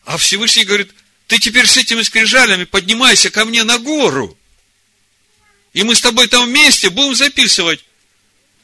[0.05, 0.89] А Всевышний говорит,
[1.27, 4.37] ты теперь с этими скрижалями поднимайся ко мне на гору.
[5.73, 7.83] И мы с тобой там вместе будем записывать.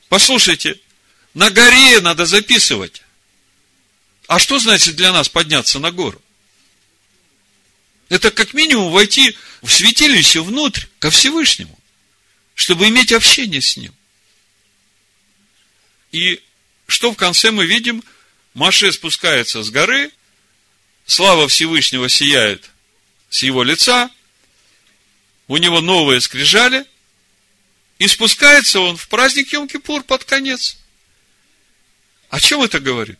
[0.07, 0.79] Послушайте,
[1.33, 3.01] на горе надо записывать.
[4.27, 6.21] А что значит для нас подняться на гору?
[8.07, 11.76] Это как минимум войти в святилище внутрь, ко Всевышнему,
[12.57, 13.93] чтобы иметь общение с Ним.
[16.11, 16.41] И
[16.87, 18.03] что в конце мы видим?
[18.55, 20.11] Маше спускается с горы,
[21.05, 22.71] слава Всевышнего сияет
[23.29, 24.09] с его лица,
[25.47, 26.83] у него новые скрижали,
[27.99, 30.77] и спускается он в праздник Йом-Кипур под конец.
[32.29, 33.19] О чем это говорит?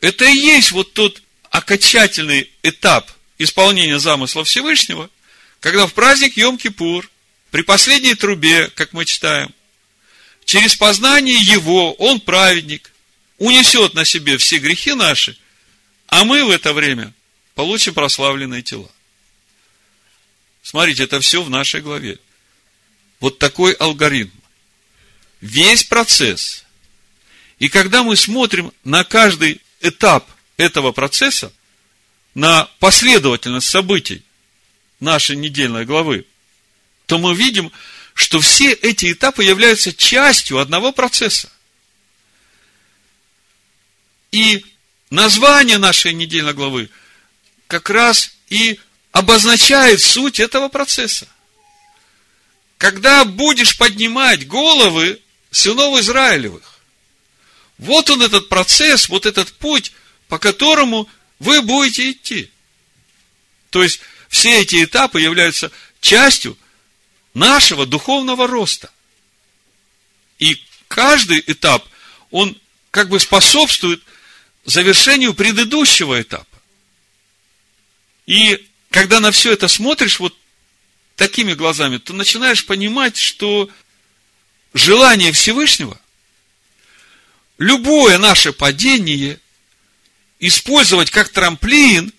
[0.00, 5.10] Это и есть вот тот окончательный этап исполнения замысла Всевышнего,
[5.60, 7.06] когда в праздник Йом-Кипур,
[7.56, 9.48] при последней трубе, как мы читаем,
[10.44, 12.92] через познание Его, Он праведник,
[13.38, 15.38] унесет на себе все грехи наши,
[16.06, 17.14] а мы в это время
[17.54, 18.90] получим прославленные тела.
[20.60, 22.18] Смотрите, это все в нашей главе.
[23.20, 24.36] Вот такой алгоритм.
[25.40, 26.62] Весь процесс.
[27.58, 31.50] И когда мы смотрим на каждый этап этого процесса,
[32.34, 34.22] на последовательность событий
[35.00, 36.26] нашей недельной главы,
[37.06, 37.72] то мы видим,
[38.14, 41.50] что все эти этапы являются частью одного процесса.
[44.32, 44.64] И
[45.10, 46.90] название нашей недельной главы
[47.68, 48.78] как раз и
[49.12, 51.28] обозначает суть этого процесса.
[52.78, 56.80] Когда будешь поднимать головы сынов Израилевых,
[57.78, 59.92] вот он этот процесс, вот этот путь,
[60.28, 62.50] по которому вы будете идти.
[63.70, 66.58] То есть, все эти этапы являются частью
[67.36, 68.90] нашего духовного роста.
[70.38, 70.58] И
[70.88, 71.86] каждый этап,
[72.30, 72.58] он
[72.90, 74.02] как бы способствует
[74.64, 76.46] завершению предыдущего этапа.
[78.24, 80.34] И когда на все это смотришь вот
[81.14, 83.68] такими глазами, то начинаешь понимать, что
[84.72, 86.00] желание Всевышнего,
[87.58, 89.38] любое наше падение
[90.40, 92.14] использовать как трамплин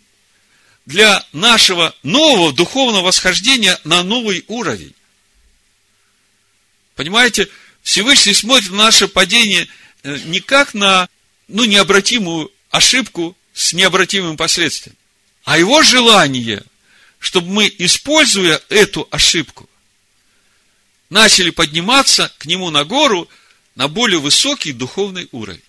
[0.86, 4.94] для нашего нового духовного восхождения на новый уровень.
[6.98, 7.48] Понимаете,
[7.84, 9.68] Всевышний смотрит на наше падение
[10.02, 11.08] э, не как на
[11.48, 14.98] ну, необратимую ошибку с необратимыми последствиями,
[15.44, 16.64] а его желание,
[17.20, 19.70] чтобы мы, используя эту ошибку,
[21.12, 23.30] начали подниматься к нему на гору
[23.76, 25.62] на более высокий духовный уровень.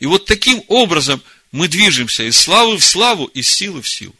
[0.00, 1.22] И вот таким образом
[1.52, 4.16] мы движемся из славы в славу, из силы в силу.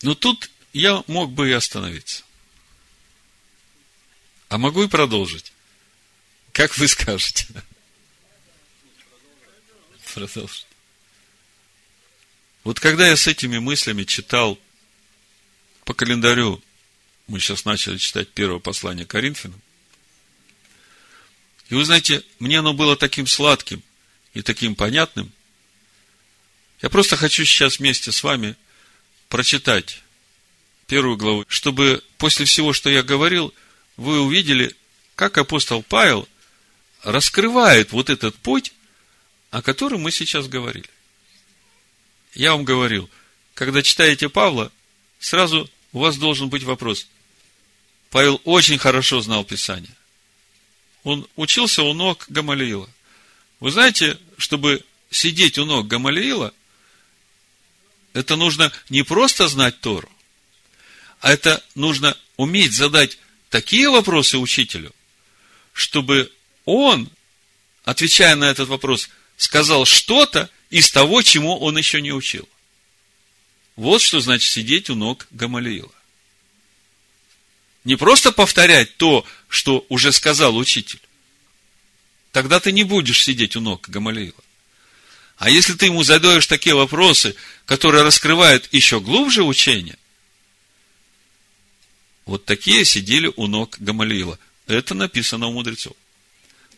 [0.00, 2.24] Но тут я мог бы и остановиться.
[4.48, 5.52] А могу и продолжить.
[6.52, 7.46] Как вы скажете?
[10.14, 10.66] Продолжить.
[12.64, 14.58] Вот когда я с этими мыслями читал
[15.84, 16.62] по календарю,
[17.26, 19.60] мы сейчас начали читать первое послание Коринфянам,
[21.72, 23.82] и вы знаете, мне оно было таким сладким
[24.34, 25.32] и таким понятным.
[26.82, 28.56] Я просто хочу сейчас вместе с вами
[29.30, 30.02] прочитать
[30.92, 33.54] первую главу, чтобы после всего, что я говорил,
[33.96, 34.76] вы увидели,
[35.14, 36.28] как апостол Павел
[37.02, 38.74] раскрывает вот этот путь,
[39.50, 40.90] о котором мы сейчас говорили.
[42.34, 43.08] Я вам говорил,
[43.54, 44.70] когда читаете Павла,
[45.18, 47.06] сразу у вас должен быть вопрос.
[48.10, 49.96] Павел очень хорошо знал Писание.
[51.04, 52.90] Он учился у ног Гамалиила.
[53.60, 56.52] Вы знаете, чтобы сидеть у ног Гамалиила,
[58.12, 60.11] это нужно не просто знать Тору,
[61.22, 63.16] а это нужно уметь задать
[63.48, 64.92] такие вопросы учителю,
[65.72, 66.30] чтобы
[66.64, 67.08] он,
[67.84, 72.46] отвечая на этот вопрос, сказал что-то из того, чему он еще не учил.
[73.76, 75.92] Вот что значит сидеть у ног Гамалиила.
[77.84, 81.00] Не просто повторять то, что уже сказал учитель.
[82.32, 84.34] Тогда ты не будешь сидеть у ног Гамалиила.
[85.36, 89.98] А если ты ему задаешь такие вопросы, которые раскрывают еще глубже учение,
[92.24, 94.38] вот такие сидели у ног Гамалиила.
[94.66, 95.94] Это написано у мудрецов.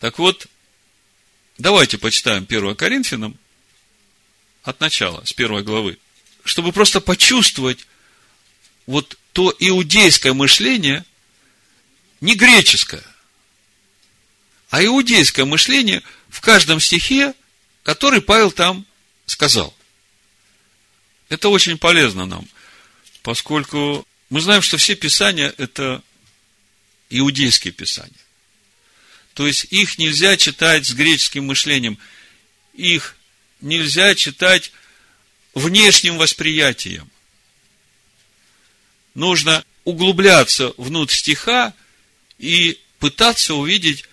[0.01, 0.47] Так вот,
[1.59, 3.39] давайте почитаем 1 Коринфянам
[4.63, 5.99] от начала, с первой главы,
[6.45, 7.87] чтобы просто почувствовать
[8.87, 11.05] вот то иудейское мышление,
[12.21, 13.05] не греческое,
[14.71, 17.35] а иудейское мышление в каждом стихе,
[17.83, 18.87] который Павел там
[19.27, 19.75] сказал.
[21.29, 22.49] Это очень полезно нам,
[23.23, 26.03] поскольку мы знаем, что все писания– это
[27.11, 28.13] иудейские писания.
[29.35, 31.99] То есть, их нельзя читать с греческим мышлением.
[32.73, 33.17] Их
[33.61, 34.73] нельзя читать
[35.55, 37.11] внешним восприятием
[39.15, 41.75] нужно углубляться внутрь стиха
[42.39, 44.05] и пытаться увидеть,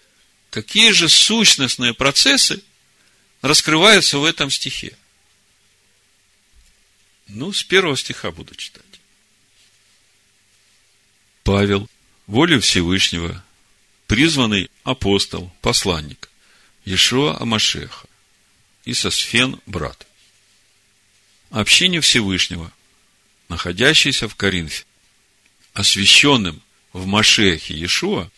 [0.49, 2.62] какие же сущностные процессы
[3.41, 4.95] раскрываются в этом стихе.
[7.28, 8.84] Ну, с первого стиха буду читать.
[11.44, 11.89] Павел,
[12.28, 13.44] волю Всевышнего,
[14.08, 16.30] призванный апостол, посланник,
[16.86, 18.08] Ешуа Амашеха,
[18.86, 20.08] и Сосфен брат.
[21.50, 22.72] Общение Всевышнего,
[23.50, 24.86] находящийся в Коринфе,
[25.74, 26.62] освященным
[26.94, 28.30] в Машехе Иешуа,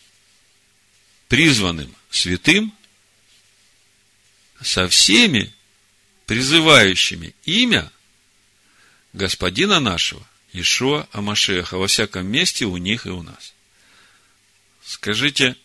[1.28, 2.74] призванным святым,
[4.62, 5.52] со всеми
[6.26, 7.90] призывающими имя
[9.12, 13.52] Господина нашего, Ишуа Амашеха, во всяком месте у них и у нас.
[14.86, 15.56] Скажите,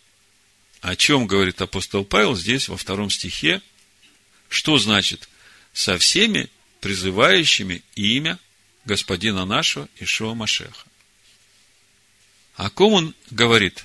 [0.80, 3.62] о чем говорит апостол Павел здесь во втором стихе?
[4.48, 5.28] Что значит
[5.72, 8.40] со всеми призывающими имя
[8.84, 10.88] Господина нашего Ишуа Машеха?
[12.56, 13.84] О ком он говорит?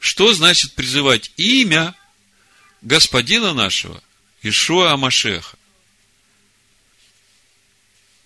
[0.00, 1.94] Что значит призывать имя
[2.82, 4.02] Господина нашего,
[4.42, 5.56] Ишуа Амашеха?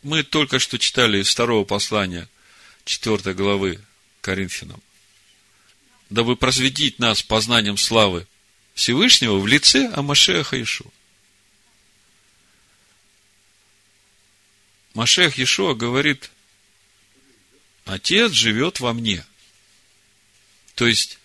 [0.03, 2.29] Мы только что читали из второго послания,
[2.85, 3.81] 4 главы
[4.21, 4.83] Коринфянам.
[6.11, 8.27] Дабы просветить нас познанием славы
[8.75, 10.91] Всевышнего в лице Амашеха Ишуа.
[14.95, 16.31] Машех Ишуа говорит,
[17.85, 19.25] Отец живет во мне–
[20.79, 21.19] то есть,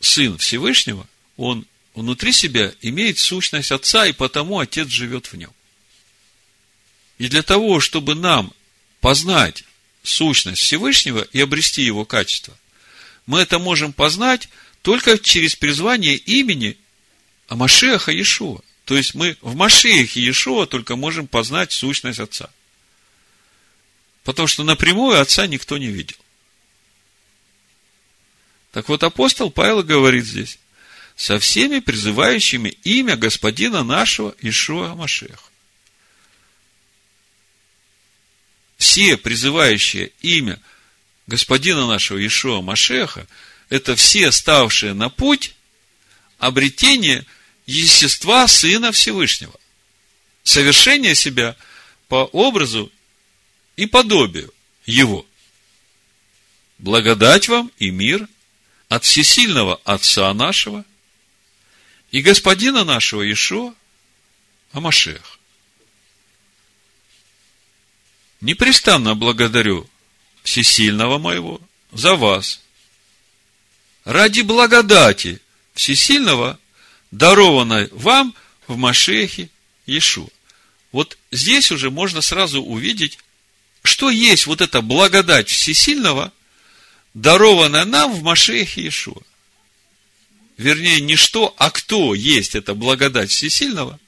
[0.00, 5.52] Сын Всевышнего, он внутри себя имеет сущность Отца, и потому Отец живет в нем.
[7.20, 8.50] И для того, чтобы нам
[9.02, 9.64] познать
[10.02, 12.56] сущность Всевышнего и обрести его качество,
[13.26, 14.48] мы это можем познать
[14.80, 16.78] только через призвание имени
[17.46, 18.62] Амашеха Иешуа.
[18.86, 22.48] То есть мы в Машехе Иешуа только можем познать сущность Отца.
[24.24, 26.16] Потому что напрямую Отца никто не видел.
[28.72, 30.58] Так вот, апостол Павел говорит здесь,
[31.16, 35.49] со всеми призывающими имя Господина нашего Ишуа Машеха.
[38.80, 40.58] Все призывающие имя
[41.28, 43.28] Господина нашего Ишуа Машеха,
[43.68, 45.54] это все ставшие на путь
[46.38, 47.24] обретения
[47.66, 49.54] естества Сына Всевышнего.
[50.42, 51.54] Совершение себя
[52.08, 52.90] по образу
[53.76, 54.52] и подобию
[54.86, 55.24] Его.
[56.78, 58.26] Благодать вам и мир–
[58.90, 60.84] от всесильного Отца нашего
[62.10, 63.72] и Господина нашего Ишуа
[64.72, 65.39] Амашех.
[68.40, 69.88] Непрестанно благодарю
[70.42, 71.60] всесильного моего
[71.92, 72.60] за вас.
[74.04, 75.40] Ради благодати
[75.74, 76.58] всесильного,
[77.10, 78.34] дарованной вам
[78.66, 79.50] в Машехе
[79.86, 80.28] Иешуа.
[80.92, 83.18] Вот здесь уже можно сразу увидеть,
[83.82, 86.32] что есть вот эта благодать всесильного–
[87.14, 89.20] даровано нам в Машехе Иешуа.
[90.56, 93.98] Вернее, не что, а кто есть эта благодать всесильного,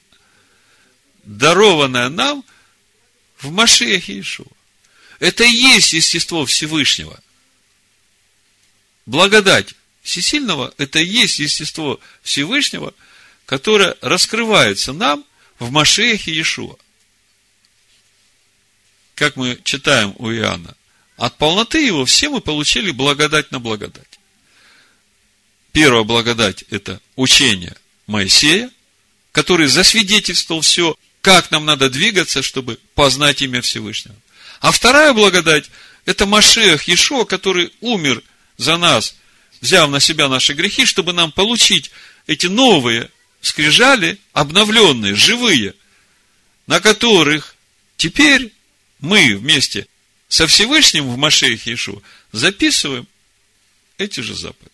[1.23, 2.43] дарованная нам
[3.43, 4.47] в Машехе Иешуа.
[5.19, 7.21] Это и есть естество Всевышнего.
[9.05, 12.93] Благодать всесильного– это и есть естество Всевышнего,
[13.45, 15.25] которое раскрывается нам
[15.59, 16.75] в Машеяхе Иешуа.
[19.15, 20.75] Как мы читаем у Иоанна,
[21.17, 24.19] от полноты его все мы получили благодать на благодать.
[25.71, 27.75] Первая благодать– это учение
[28.07, 28.71] Моисея,
[29.31, 34.15] который засвидетельствовал все, как нам надо двигаться, чтобы познать имя Всевышнего.
[34.59, 35.71] А вторая благодать–
[36.05, 38.21] это Машех Ешо, который умер
[38.57, 39.15] за нас,
[39.61, 41.91] взяв на себя наши грехи, чтобы нам получить
[42.27, 43.09] эти новые
[43.39, 45.75] скрижали, обновленные, живые,
[46.67, 47.55] на которых
[47.95, 48.51] теперь
[48.99, 49.87] мы вместе
[50.27, 52.03] со Всевышним в Машеях Ишу
[52.33, 53.07] записываем
[53.97, 54.72] эти же заповеди.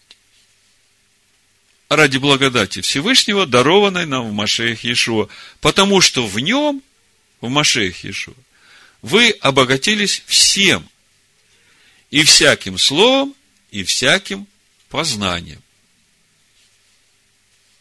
[1.90, 5.28] Ради благодати Всевышнего, дарованной нам в Машеях Иешуа,
[5.60, 6.84] потому что в нем,
[7.42, 8.36] в Машеях Иешуа,
[9.02, 10.88] вы обогатились всем,
[12.12, 13.36] и всяким словом,
[13.72, 14.48] и всяким
[14.90, 15.62] познанием.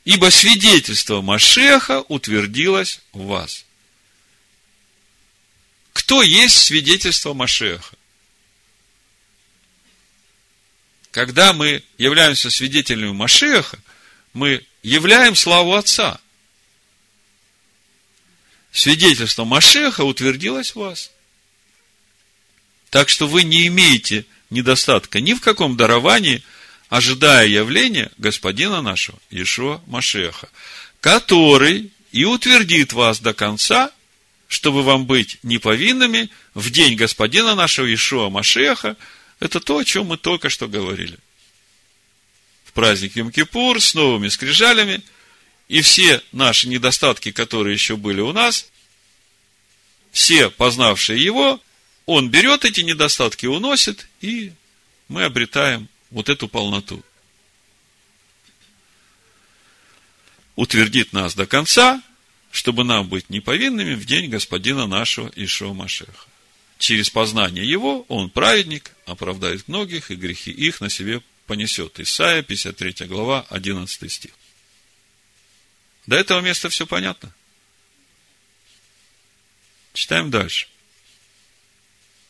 [0.05, 3.67] Ибо свидетельство Машеха утвердилось в вас.
[5.93, 7.95] Кто есть свидетельство Машеха?
[11.11, 13.79] Когда мы являемся свидетелями Машеха,
[14.39, 16.21] мы являем славу Отца.
[18.73, 21.11] Свидетельство Машеха утвердилось в вас.
[22.91, 26.43] Так что вы не имеете недостатка ни в каком даровании,
[26.89, 30.49] ожидая явления Господина нашего, Иешуа Машеха,
[31.01, 33.91] который и утвердит вас до конца,
[34.47, 38.97] чтобы вам быть неповинными в день Господина нашего Ишуа Машеха,
[39.41, 41.19] это то, о чем мы только что говорили.
[42.69, 45.01] В праздник Йом-Кипур с новыми скрижалями,
[45.69, 48.69] и все наши недостатки, которые еще были у нас,
[50.13, 51.63] все познавшие его,
[52.05, 54.53] он берет эти недостатки, уносит, и
[55.09, 57.03] мы обретаем вот эту полноту.
[60.55, 62.03] Утвердит нас до конца,
[62.51, 66.27] чтобы нам быть неповинными в день Господина нашего Ишуа Машеха.
[66.77, 71.99] Через познание Его Он праведник, оправдает многих, и грехи их на себе понесет.
[71.99, 74.31] Исайя, 53 глава, 11 стих.
[76.07, 77.35] До этого места все понятно?
[79.95, 80.69] Читаем дальше.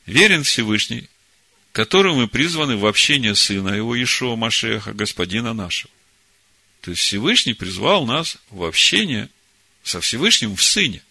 [0.07, 1.11] Верен Всевышний,
[1.73, 5.93] которым мы призваны в общение Сына Его, Ишуа Машеха, Господина нашего.
[6.81, 9.29] То есть Всевышний призвал нас в общение
[9.83, 11.03] со Всевышним в Сыне.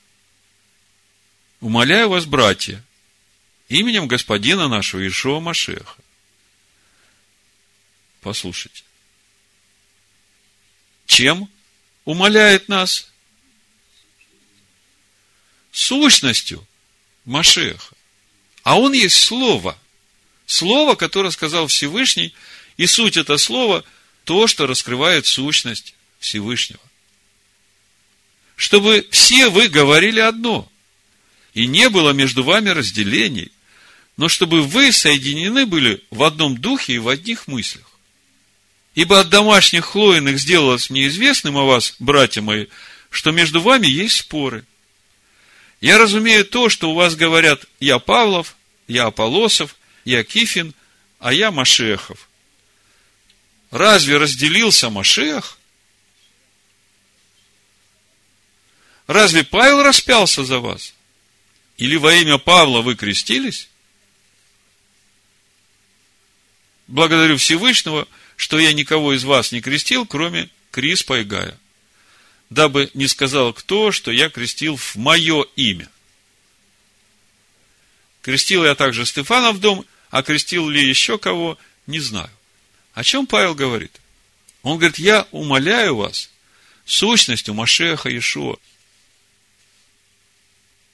[1.59, 2.83] Умоляю вас, братья,
[3.67, 5.95] именем Господина нашего Ишуа Машеха.
[8.27, 8.83] Послушайте.
[11.05, 11.49] Чем
[12.03, 13.09] умоляет нас?
[15.71, 16.67] Сущностью
[17.23, 17.95] Машеха.
[18.63, 19.79] А он есть Слово.
[20.45, 22.33] Слово, которое сказал Всевышний,
[22.75, 23.85] и суть это Слово–
[24.25, 26.81] то, что раскрывает сущность Всевышнего
[28.57, 30.69] чтобы все вы говорили одно,
[31.53, 33.51] и не было между вами разделений,
[34.17, 37.86] но чтобы вы соединены были в одном духе и в одних мыслях.
[38.97, 42.65] Ибо от домашних хлоиных сделалось мне известным о вас, братья мои,
[43.11, 44.65] что между вами есть споры.
[45.81, 48.55] Я разумею то, что у вас говорят «я Павлов»,
[48.87, 50.73] «я Аполосов», «я Кифин»,
[51.19, 52.27] а я Машехов.
[53.69, 55.59] Разве разделился Машех?
[59.05, 60.95] Разве Павел распялся за вас?
[61.77, 63.69] Или во имя Павла вы крестились?
[66.87, 68.07] Благодарю Всевышнего,
[68.37, 71.59] что я никого из вас не крестил, кроме Криспа и Гая,
[72.49, 75.89] дабы не сказал кто, что я крестил в мое имя.
[78.21, 81.57] Крестил я также Стефана в дом, а крестил ли еще кого,
[81.87, 82.29] не знаю.
[82.93, 83.99] О чем Павел говорит?
[84.61, 86.29] Он говорит, я умоляю вас
[86.85, 88.57] сущностью Машеха Иешуа,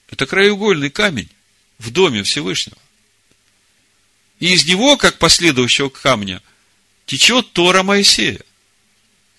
[0.10, 1.30] это краеугольный камень
[1.78, 2.78] в доме Всевышнего.
[4.40, 6.42] И из него, как последующего камня,
[7.06, 8.42] течет Тора Моисея.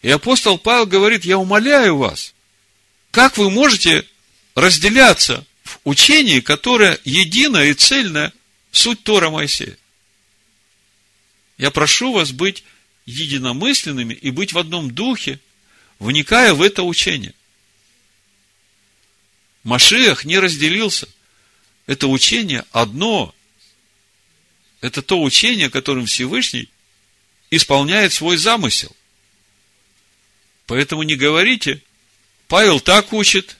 [0.03, 2.35] И апостол Павел говорит, я умоляю вас,
[3.11, 4.07] как вы можете
[4.55, 8.33] разделяться в учении, которое единое и цельное,
[8.71, 9.79] суть Тора Моисея.
[11.57, 12.65] Я прошу вас быть
[13.07, 15.41] единомысленными и быть в одном духе,
[15.99, 17.35] вникая в это учение.
[19.63, 21.09] Машиах не разделился.
[21.87, 23.35] Это учение одно.
[24.81, 26.69] Это то учение, которым Всевышний
[27.57, 28.95] исполняет свой замысел.
[30.67, 31.83] Поэтому не говорите,
[32.49, 33.57] Павел так учит,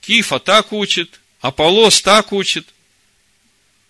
[0.00, 2.66] Кифа так учит, Аполос так учит.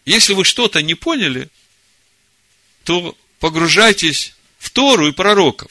[0.05, 1.49] если вы что-то не поняли,
[2.85, 5.71] то погружайтесь в Тору и пророков.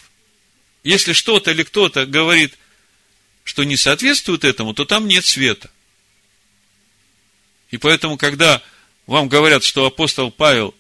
[0.84, 2.58] Если что-то или кто-то говорит,
[3.44, 5.70] что не соответствует этому, то там нет света.
[7.72, 8.64] И поэтому, когда
[9.06, 10.74] вам говорят, что апостол Павел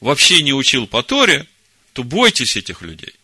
[0.00, 1.46] вообще не учил по Торе,
[1.94, 3.14] то бойтесь этих людей.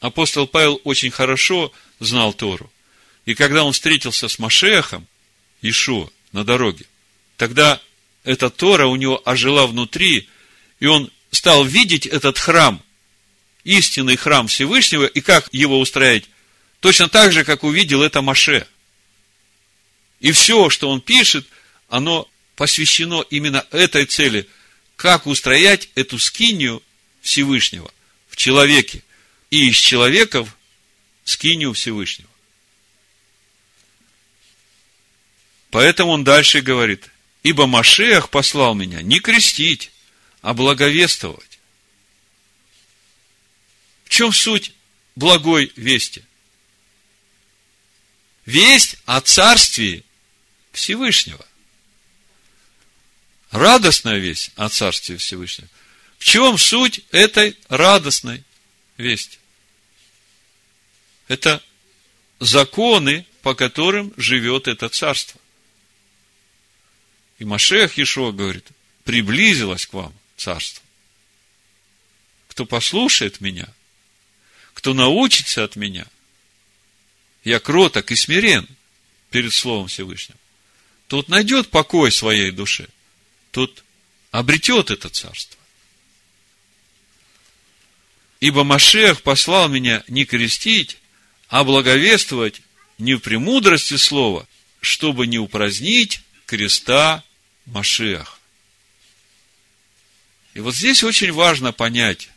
[0.00, 2.70] Апостол Павел очень хорошо знал Тору.
[3.24, 5.06] И когда он встретился с Машехом,
[5.62, 6.84] Ишуа, на дороге,
[7.36, 7.80] тогда
[8.24, 10.28] эта Тора у него ожила внутри,
[10.80, 12.82] и он стал видеть этот храм,
[13.64, 16.24] истинный храм Всевышнего, и как его устроить,
[16.80, 18.66] точно так же, как увидел это Маше.
[20.18, 21.46] И все, что он пишет,
[21.88, 24.48] оно посвящено именно этой цели,
[24.96, 26.82] как устроять эту скинию
[27.20, 27.92] Всевышнего
[28.28, 29.02] в человеке,
[29.50, 30.56] и из человеков
[31.24, 32.28] скинию Всевышнего.
[35.70, 37.10] Поэтому он дальше говорит,
[37.42, 39.90] ибо Машех послал меня не крестить,
[40.40, 41.58] а благовествовать.
[44.04, 44.72] В чем суть
[45.14, 46.24] благой вести?
[48.46, 50.02] Весть о царстве
[50.72, 51.44] Всевышнего.
[53.50, 55.68] Радостная весть о царстве Всевышнего.
[56.18, 58.42] В чем суть этой радостной
[58.96, 59.38] вести?
[61.28, 61.62] Это
[62.40, 65.40] законы, по которым живет это царство.
[67.38, 68.66] И Машех Ешуа говорит,
[69.04, 70.82] приблизилось к вам царство.
[72.48, 73.68] Кто послушает меня,
[74.74, 76.06] кто научится от меня,
[77.44, 78.66] я кроток и смирен
[79.30, 80.36] перед Словом Всевышним,
[81.06, 82.88] тот найдет покой своей душе,
[83.52, 83.84] тот
[84.30, 85.57] обретет это царство.
[88.40, 90.98] Ибо Машех послал меня не крестить,
[91.48, 92.62] а благовествовать
[92.98, 94.46] не в премудрости слова,
[94.80, 97.24] чтобы не упразднить креста
[97.66, 98.38] Машех.
[100.54, 102.30] И вот здесь очень важно понять,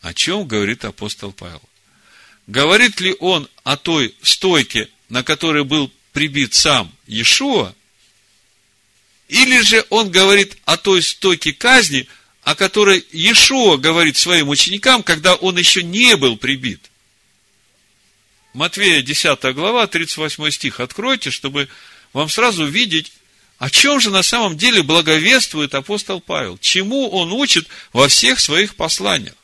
[0.00, 1.62] о чем говорит апостол Павел.
[2.46, 7.74] Говорит ли он о той стойке, на которой был прибит сам Иешуа,
[9.28, 12.08] или же он говорит о той стойке казни,
[12.42, 16.90] о которой Иешуа говорит своим ученикам, когда он еще не был прибит.
[18.52, 21.68] Матвея 10 глава, 38 стих откройте, чтобы
[22.12, 23.12] вам сразу видеть,
[23.58, 26.58] о чем же на самом деле благовествует апостол Павел?
[26.58, 29.34] Чему он учит во всех своих посланиях?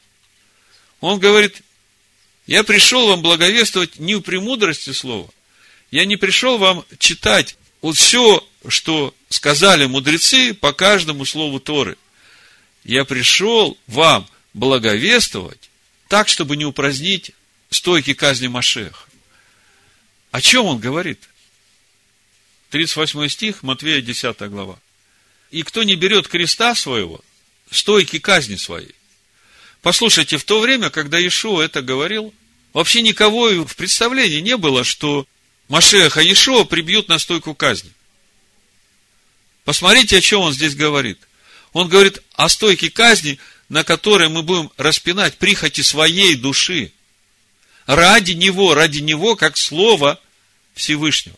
[1.00, 1.62] Он говорит,
[2.48, 5.30] я пришел вам благовествовать не в премудрости слова.
[5.92, 11.96] Я не пришел вам читать вот все, что сказали мудрецы по каждому слову Торы.
[12.84, 15.70] Я пришел вам благовествовать
[16.08, 17.32] так, чтобы не упразднить
[17.70, 19.04] стойки казни Машеха.
[20.30, 21.28] О чем он говорит?
[22.70, 24.78] 38 стих, Матвея 10 глава.
[25.50, 27.20] И кто не берет креста своего,
[27.70, 28.94] стойки казни своей.
[29.80, 32.34] Послушайте, в то время, когда Ишуа это говорил,
[32.72, 35.26] вообще никого в представлении не было, что
[35.68, 37.92] Машеха Ишуа прибьют на стойку казни.
[39.64, 41.18] Посмотрите, о чем он здесь говорит.
[41.72, 43.38] Он говорит о стойке казни,
[43.68, 46.92] на которой мы будем распинать прихоти своей души.
[47.86, 50.20] Ради него, ради него, как слово
[50.74, 51.36] Всевышнего.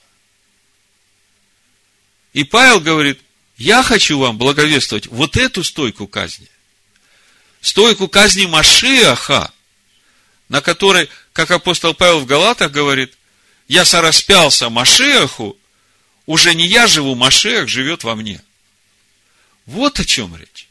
[2.33, 3.20] И Павел говорит,
[3.57, 6.49] я хочу вам благовествовать вот эту стойку казни.
[7.61, 9.53] Стойку казни Машиаха,
[10.49, 13.14] на которой, как апостол Павел в Галатах говорит,
[13.68, 15.57] я сораспялся Машиаху,
[16.26, 18.43] уже не я живу, Машиах живет во мне.
[19.67, 20.69] Вот о чем речь.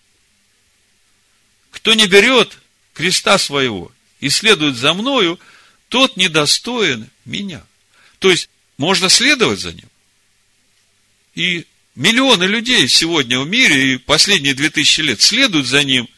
[1.72, 2.58] Кто не берет
[2.94, 5.40] креста своего и следует за мною,
[5.88, 7.64] тот недостоин меня.
[8.20, 9.90] То есть, можно следовать за ним.
[11.36, 11.66] И
[11.96, 16.10] миллионы людей сегодня в мире и последние две тысячи лет следуют за ним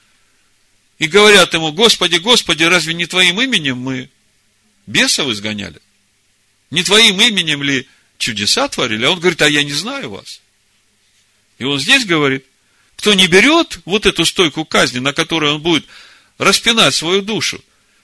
[1.00, 4.10] и говорят ему, Господи, Господи, разве не Твоим именем мы
[4.86, 5.82] бесов изгоняли?
[6.70, 9.06] Не Твоим именем ли чудеса творили?
[9.06, 10.42] А он говорит, а я не знаю вас.
[11.58, 12.46] И он здесь говорит,
[13.02, 15.88] кто не берет вот эту стойку казни, на которой он будет
[16.38, 17.60] распинать свою душу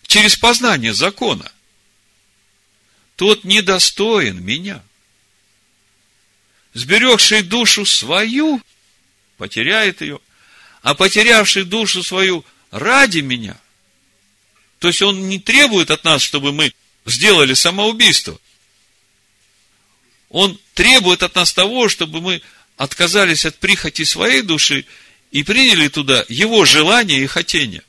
[0.08, 1.52] через познание закона,
[3.16, 4.82] тот недостоин меня
[6.74, 8.60] сберегший душу свою,
[9.38, 10.20] потеряет ее,
[10.82, 13.56] а потерявший душу свою ради меня.
[14.80, 16.74] То есть он не требует от нас, чтобы мы
[17.06, 18.40] сделали самоубийство.
[20.30, 22.42] Он требует от нас того, чтобы мы
[22.78, 24.86] отказались от прихоти своей души
[25.32, 27.84] и приняли туда его желания и хотения.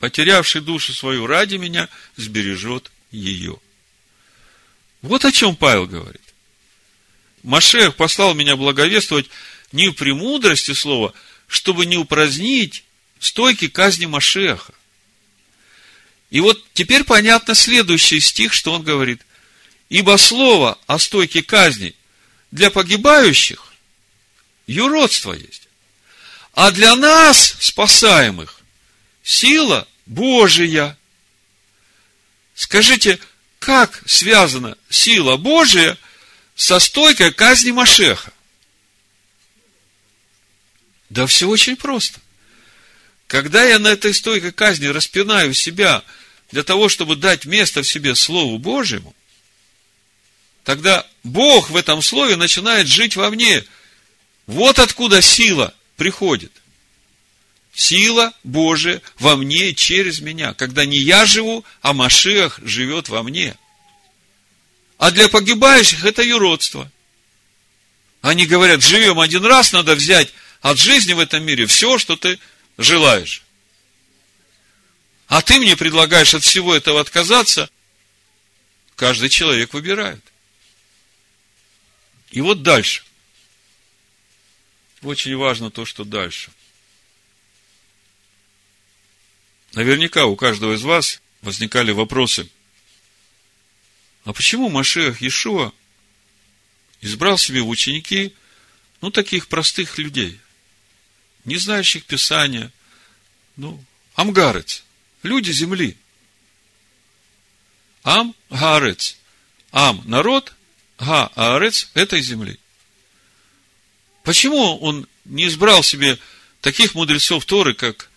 [0.00, 3.58] Потерявший душу свою ради меня, сбережет ее.
[5.02, 6.20] Вот о чем Павел говорит.
[7.42, 9.26] Машех послал меня благовествовать
[9.72, 11.14] не в премудрости слова,
[11.46, 12.84] чтобы не упразднить
[13.18, 14.74] стойки казни Машеха.
[16.30, 19.22] И вот теперь понятно следующий стих, что он говорит.
[19.90, 21.94] Ибо слово о стойке казни
[22.52, 23.72] для погибающих
[24.66, 25.68] юродство есть.
[26.54, 28.60] А для нас, спасаемых,
[29.24, 30.96] сила Божия.
[32.54, 33.18] Скажите,
[33.58, 35.98] как связана сила Божия
[36.54, 38.32] со стойкой казни Машеха?
[41.08, 42.20] Да все очень просто.
[43.26, 46.04] Когда я на этой стойкой казни распинаю себя
[46.52, 49.16] для того, чтобы дать место в себе Слову Божьему,
[50.64, 53.64] тогда Бог в этом слове начинает жить во мне.
[54.46, 56.52] Вот откуда сила приходит.
[57.72, 63.56] Сила Божия во мне через меня, когда не я живу, а Машиах живет во мне.
[64.98, 66.90] А для погибающих это юродство.
[68.20, 72.38] Они говорят, живем один раз, надо взять от жизни в этом мире все, что ты
[72.76, 73.42] желаешь.
[75.26, 77.70] А ты мне предлагаешь от всего этого отказаться.
[78.96, 80.22] Каждый человек выбирает.
[82.30, 83.04] И вот дальше.
[85.02, 86.50] Очень важно то, что дальше.
[89.72, 92.48] Наверняка у каждого из вас возникали вопросы.
[94.24, 95.72] А почему Машех Иешуа
[97.00, 98.34] избрал себе в ученики,
[99.00, 100.38] ну, таких простых людей,
[101.44, 102.70] не знающих Писания,
[103.56, 103.82] ну,
[104.14, 104.84] амгарец,
[105.22, 105.96] люди земли.
[108.02, 109.16] Ам гарец.
[109.72, 110.52] Ам– народ,
[111.00, 112.58] га арец– этой земли.
[114.22, 116.18] Почему он не избрал себе
[116.60, 118.10] таких мудрецов Торы, как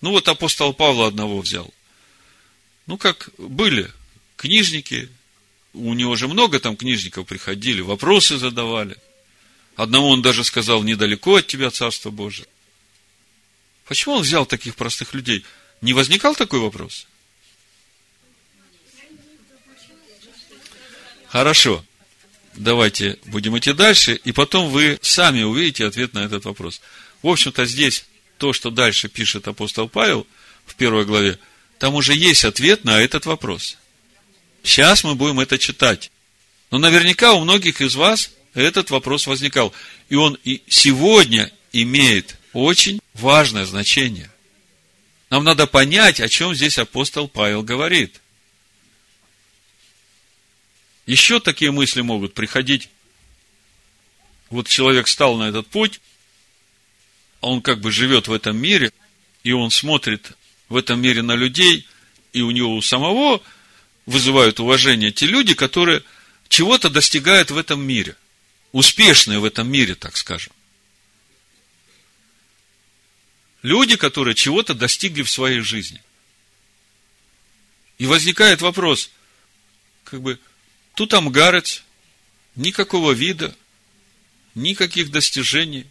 [0.00, 1.72] ну, вот апостол Павла одного взял.
[2.86, 3.90] Ну, как были
[4.36, 5.08] книжники,
[5.72, 8.96] у него же много там книжников приходили, вопросы задавали.
[9.76, 12.46] Одному он даже сказал, недалеко от тебя Царство Божие.
[13.86, 15.44] Почему он взял таких простых людей?
[15.80, 17.06] Не возникал такой вопрос?
[21.28, 21.84] Хорошо.
[22.56, 26.80] Давайте будем идти дальше, и потом вы сами увидите ответ на этот вопрос.
[27.22, 28.06] В общем-то, здесь
[28.38, 30.26] то, что дальше пишет апостол Павел
[30.66, 31.38] в первой главе,
[31.78, 33.76] там уже есть ответ на этот вопрос.
[34.62, 36.10] Сейчас мы будем это читать.
[36.70, 39.74] Но наверняка у многих из вас этот вопрос возникал.
[40.08, 44.30] И он и сегодня имеет очень важное значение.
[45.28, 48.20] Нам надо понять, о чем здесь апостол Павел говорит.
[51.06, 52.88] Еще такие мысли могут приходить.
[54.50, 56.00] Вот человек стал на этот путь,
[57.40, 58.92] он как бы живет в этом мире,
[59.42, 60.32] и он смотрит
[60.68, 61.86] в этом мире на людей,
[62.32, 63.42] и у него у самого
[64.06, 66.02] вызывают уважение те люди, которые
[66.48, 68.16] чего-то достигают в этом мире.
[68.72, 70.52] Успешные в этом мире, так скажем.
[73.62, 76.02] Люди, которые чего-то достигли в своей жизни.
[77.98, 79.10] И возникает вопрос,
[80.04, 80.38] как бы,
[80.94, 81.82] тут амгарец,
[82.56, 83.54] никакого вида,
[84.54, 85.86] никаких достижений.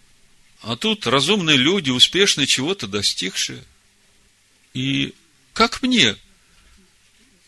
[0.62, 3.64] А тут разумные люди, успешные, чего-то достигшие.
[4.74, 5.14] И
[5.54, 6.16] как мне?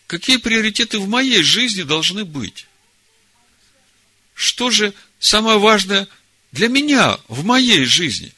[0.08, 2.68] Какие приоритеты в моей жизни должны быть?
[4.34, 6.08] Что же самое важное
[6.52, 8.34] для меня в моей жизни?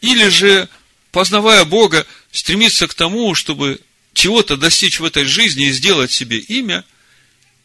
[0.00, 0.68] Или же,
[1.12, 3.80] познавая Бога, стремиться к тому, чтобы
[4.14, 6.84] чего-то достичь в этой жизни и сделать себе имя,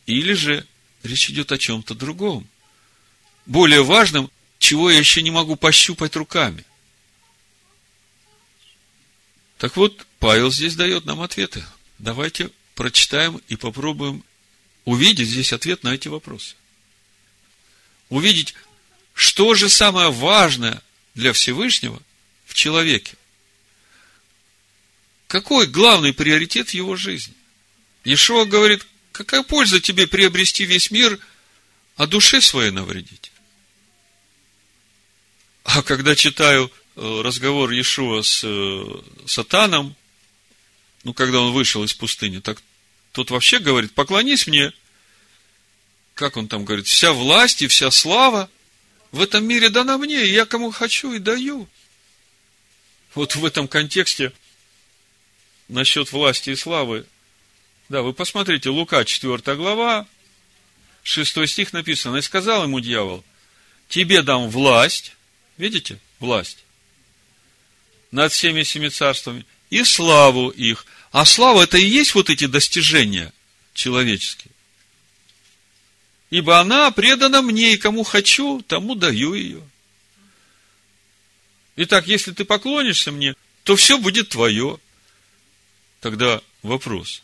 [0.06, 0.66] или же
[1.04, 2.48] речь идет о чем-то другом,
[3.46, 6.66] более важном чего я еще не могу пощупать руками.
[9.58, 11.64] Так вот, Павел здесь дает нам ответы.
[12.00, 14.24] Давайте прочитаем и попробуем
[14.84, 16.56] увидеть здесь ответ на эти вопросы.
[18.10, 18.54] Увидеть,
[19.14, 20.82] что же самое важное
[21.14, 22.02] для Всевышнего
[22.46, 23.16] в человеке.
[25.28, 27.34] Какой главный приоритет в его жизни?
[28.04, 28.86] Ишуа говорит,
[29.16, 31.20] какая польза тебе приобрести весь мир,
[31.96, 33.32] а душе своей навредить?
[35.64, 38.86] А когда читаю э, разговор Иешуа с э,
[39.26, 39.96] сатаном,
[41.06, 42.62] ну, когда он вышел из пустыни, так
[43.14, 44.74] тот вообще говорит, поклонись мне.
[46.14, 48.50] Как он там говорит, вся власть и вся слава
[49.12, 51.70] в этом мире дана мне, и я кому хочу и даю.
[53.14, 54.34] Вот в этом контексте
[55.70, 57.06] насчет власти и славы,
[57.90, 60.08] да, вы посмотрите, Лука 4 глава,
[61.04, 63.24] 6 стих написано, и сказал ему дьявол,
[63.90, 65.16] тебе дам власть,
[65.58, 66.00] Видите?
[66.20, 66.64] Власть.
[68.12, 69.46] Над всеми семи царствами.
[69.70, 70.86] И славу их.
[71.12, 73.34] А слава это и есть вот эти достижения
[73.74, 74.52] человеческие.
[76.30, 79.62] ибо она предана мне, и кому хочу, тому даю ее.
[81.78, 84.80] Итак, если ты поклонишься мне, то все будет твое.
[86.02, 87.22] Тогда вопрос.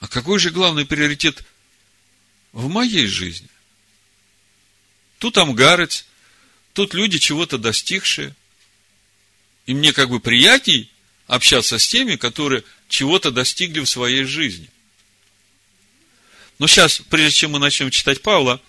[0.00, 1.44] А какой же главный приоритет
[2.52, 3.48] в моей жизни?
[5.18, 6.06] Тут амгарец,
[6.72, 8.34] тут люди чего-то достигшие.
[9.66, 10.90] И мне как бы приятней
[11.26, 14.70] общаться с теми, которые чего-то достигли в своей жизни.
[16.58, 18.60] Но сейчас, прежде чем мы начнем читать Павла,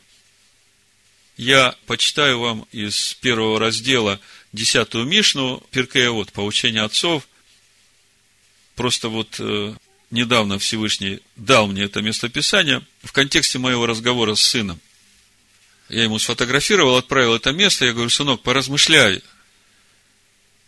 [1.37, 4.19] я почитаю вам из первого раздела
[4.51, 7.27] десятую Мишну, Перкея вот, поучение отцов.
[8.75, 9.75] Просто вот э,
[10.11, 14.79] недавно Всевышний дал мне это местописание в контексте моего разговора с сыном.
[15.89, 19.23] Я ему сфотографировал, отправил это место, я говорю, сынок, поразмышляй.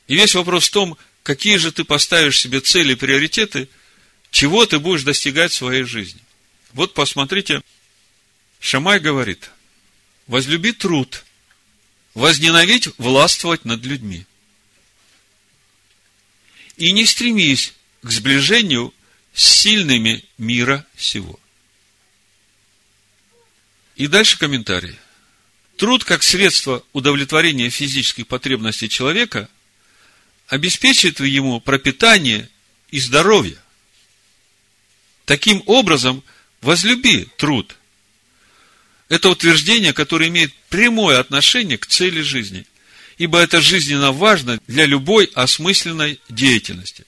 [0.07, 3.69] И весь вопрос в том, какие же ты поставишь себе цели, приоритеты,
[4.31, 6.21] чего ты будешь достигать в своей жизни.
[6.73, 7.61] Вот посмотрите,
[8.59, 9.51] Шамай говорит–
[10.31, 11.25] возлюби труд,
[12.13, 14.25] возненавидь властвовать над людьми.
[16.77, 18.93] И не стремись к сближению
[19.33, 21.39] сильными мира сего.
[23.95, 24.97] И дальше комментарий.
[25.77, 29.49] Труд как средство удовлетворения физических потребностей человека
[30.47, 32.49] обеспечит ему пропитание
[32.89, 33.57] и здоровье.
[35.25, 36.23] Таким образом,
[36.61, 37.77] возлюби труд–
[39.09, 42.65] это утверждение, которое имеет прямое отношение к цели жизни,
[43.17, 47.05] ибо это жизненно важно для любой осмысленной деятельности.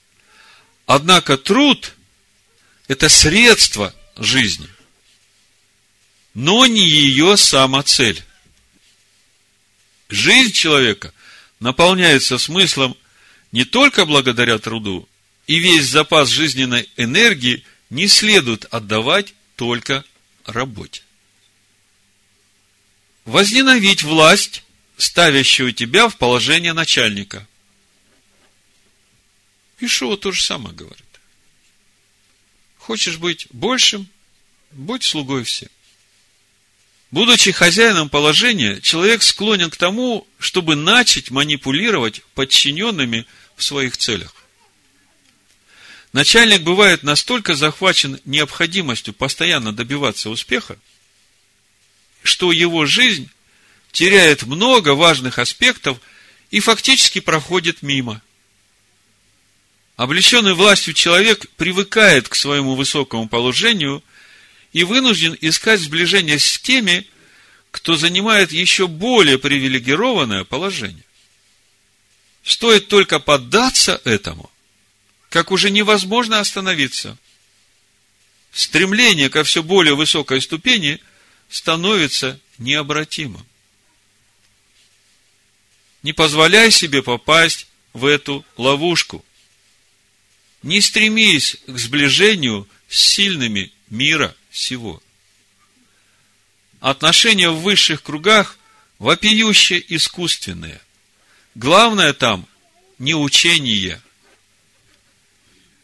[0.86, 1.94] Однако труд–
[2.88, 4.68] это средство жизни,
[6.34, 8.22] но не ее сама цель.
[10.08, 11.12] Жизнь человека
[11.60, 12.96] наполняется смыслом
[13.52, 15.08] не только благодаря труду,
[15.46, 20.04] и весь запас жизненной энергии не следует отдавать только
[20.44, 21.02] работе
[23.24, 24.62] возненавидь власть,
[24.96, 27.46] ставящую тебя в положение начальника.
[29.80, 31.04] Ишуа то же самое говорит.
[32.86, 34.06] Хочешь быть большим,
[34.70, 35.70] будь слугой всем.
[37.10, 43.24] Будучи хозяином положения, человек склонен к тому, чтобы начать манипулировать подчиненными
[43.56, 44.34] в своих целях.
[46.12, 50.78] Начальник бывает настолько захвачен необходимостью постоянно добиваться успеха,
[52.22, 53.30] что его жизнь
[53.92, 55.98] теряет много важных аспектов
[56.50, 58.20] и фактически проходит мимо.
[59.96, 64.02] Облеченный властью человек привыкает к своему высокому положению
[64.72, 67.06] и вынужден искать сближение с теми,
[67.70, 71.04] кто занимает еще более привилегированное положение.
[72.42, 74.50] Стоит только поддаться этому,
[75.30, 77.16] как уже невозможно остановиться.
[78.52, 81.00] Стремление ко все более высокой ступени–
[81.54, 83.46] становится необратимым.
[86.02, 89.24] Не позволяй себе попасть в эту ловушку.
[90.64, 95.02] Не стремись к сближению с сильными мира сего.
[96.80, 98.58] Отношения в высших кругах
[98.98, 100.80] вопиюще искусственные.
[101.54, 102.48] Главное там
[102.98, 104.00] не учение.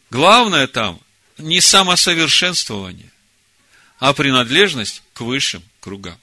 [0.09, 0.99] Главное там
[1.37, 3.11] не самосовершенствование
[3.99, 6.19] а принадлежность к высшим кругам.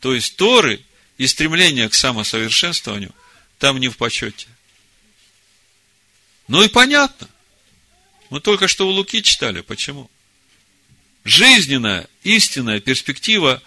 [0.00, 0.84] То есть Торы
[1.16, 3.14] и стремление к самосовершенствованию
[3.58, 4.48] там не в почете.
[6.46, 7.26] Ну и понятно.
[8.34, 9.60] Мы только что у Луки читали.
[9.60, 10.10] Почему?
[11.22, 13.62] Жизненная, истинная перспектива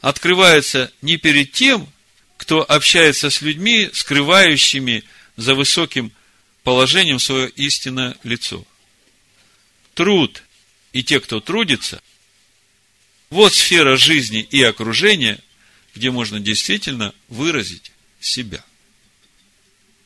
[0.00, 1.92] открывается не перед тем,
[2.36, 5.02] кто общается с людьми, скрывающими
[5.36, 6.12] за высоким
[6.62, 8.64] положением свое истинное лицо.
[9.94, 10.44] Труд
[10.92, 12.00] и те, кто трудится–
[13.28, 15.40] вот сфера жизни и окружения,
[15.96, 18.64] где можно действительно выразить себя.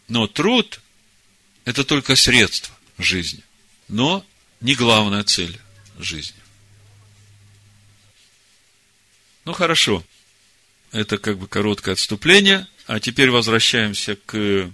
[0.09, 0.81] Но труд–
[1.67, 3.43] это только средство жизни,
[3.89, 4.25] но
[4.61, 5.59] не главная цель
[5.99, 6.37] жизни.
[9.45, 10.05] Ну хорошо,
[10.93, 14.71] это как бы короткое отступление, а теперь возвращаемся к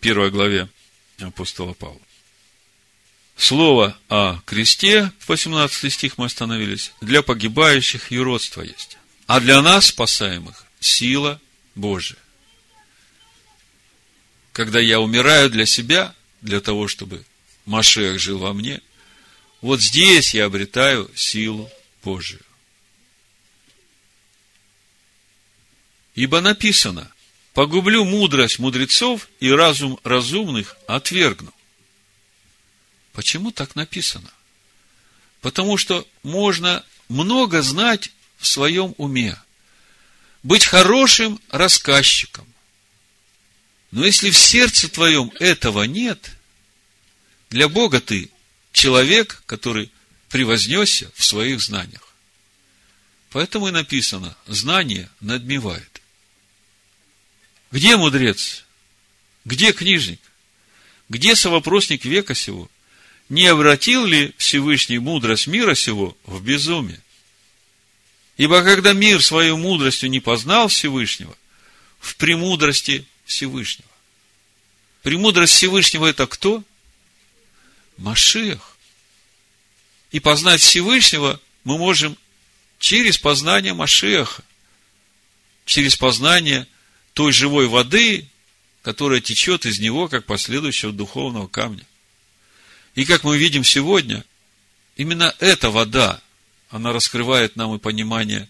[0.00, 0.68] первой главе
[1.20, 2.00] апостола Павла.
[3.36, 8.98] Слово о кресте, 18 стих мы остановились, для погибающих юродство есть.
[9.28, 11.40] А для нас, спасаемых, сила
[11.76, 12.18] Божия.
[14.52, 17.24] Когда я умираю для себя, для того, чтобы
[17.68, 18.80] Машех жил во мне,
[19.60, 21.70] вот здесь я обретаю силу
[22.02, 22.40] Божию.
[26.14, 27.12] Ибо написано,
[27.52, 31.52] погублю мудрость мудрецов и разум разумных отвергну.
[33.12, 34.32] Почему так написано?
[35.42, 39.38] Потому что можно много знать в своем уме,
[40.42, 42.46] быть хорошим рассказчиком.
[43.90, 46.37] Но если в сердце твоем этого нет,
[47.50, 48.30] для Бога ты
[48.72, 49.90] человек, который
[50.28, 52.14] превознесся в своих знаниях.
[53.30, 56.02] Поэтому и написано, знание надмевает.
[57.70, 58.64] Где мудрец?
[59.44, 60.20] Где книжник?
[61.08, 62.70] Где совопросник века сего?
[63.28, 67.00] Не обратил ли Всевышний мудрость мира сего в безумие?
[68.38, 71.36] Ибо когда мир свою мудростью не познал Всевышнего,
[71.98, 73.88] в премудрости Всевышнего.
[75.02, 76.62] Премудрость Всевышнего это кто?
[77.98, 78.76] Машех.
[80.10, 82.16] И познать Всевышнего мы можем
[82.78, 84.42] через познание Машеха,
[85.64, 86.66] через познание
[87.12, 88.26] той живой воды,
[88.82, 91.84] которая течет из него, как последующего духовного камня.
[92.94, 94.24] И как мы видим сегодня,
[94.96, 96.22] именно эта вода,
[96.70, 98.48] она раскрывает нам и понимание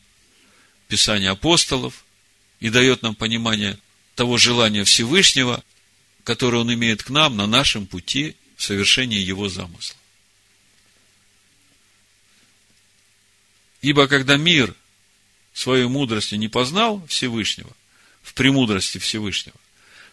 [0.86, 2.04] Писания апостолов,
[2.60, 3.78] и дает нам понимание
[4.14, 5.62] того желания Всевышнего,
[6.24, 9.96] которое Он имеет к нам на нашем пути в совершении Его замысла.
[13.80, 14.74] Ибо когда мир
[15.54, 17.70] своей мудростью не познал Всевышнего,
[18.20, 19.56] в премудрости Всевышнего,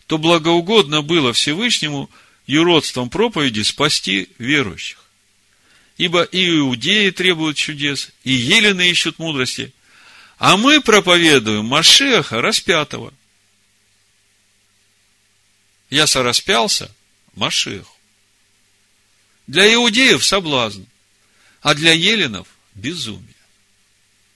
[0.05, 2.09] то благоугодно было Всевышнему
[2.45, 5.03] юродством проповеди спасти верующих.
[5.97, 9.73] Ибо и иудеи требуют чудес, и елены ищут мудрости,
[10.37, 13.11] а мы проповедуем Машеха распятого.
[15.89, 16.93] Я сораспялся
[17.33, 17.94] Машеху.
[19.47, 20.83] Для иудеев соблазн,
[21.61, 23.35] а для еленов безумие.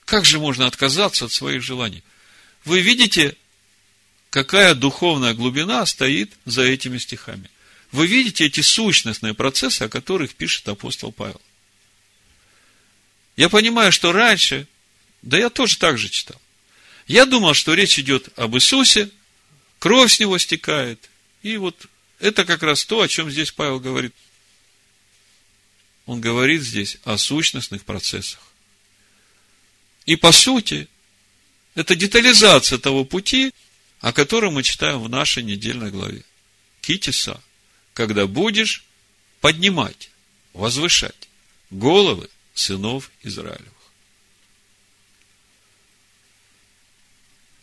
[0.05, 2.03] Как же можно отказаться от своих желаний?
[2.65, 3.35] Вы видите,
[4.29, 7.49] какая духовная глубина стоит за этими стихами.
[7.91, 11.41] Вы видите эти сущностные процессы, о которых пишет апостол Павел.
[13.35, 14.67] Я понимаю, что раньше,
[15.21, 16.39] да я тоже так же читал.
[17.07, 19.09] Я думал, что речь идет об Иисусе,
[19.79, 21.09] кровь с него стекает.
[21.41, 21.87] И вот
[22.19, 24.13] это как раз то, о чем здесь Павел говорит.
[26.09, 28.39] Он говорит здесь о сущностных процессах.
[30.07, 30.87] И по сути,
[31.75, 33.53] это детализация того пути,
[33.99, 36.23] о котором мы читаем в нашей недельной главе.
[36.81, 37.39] Китиса,
[37.93, 38.85] когда будешь
[39.39, 40.09] поднимать,
[40.53, 41.29] возвышать
[41.69, 43.69] головы сынов Израилевых.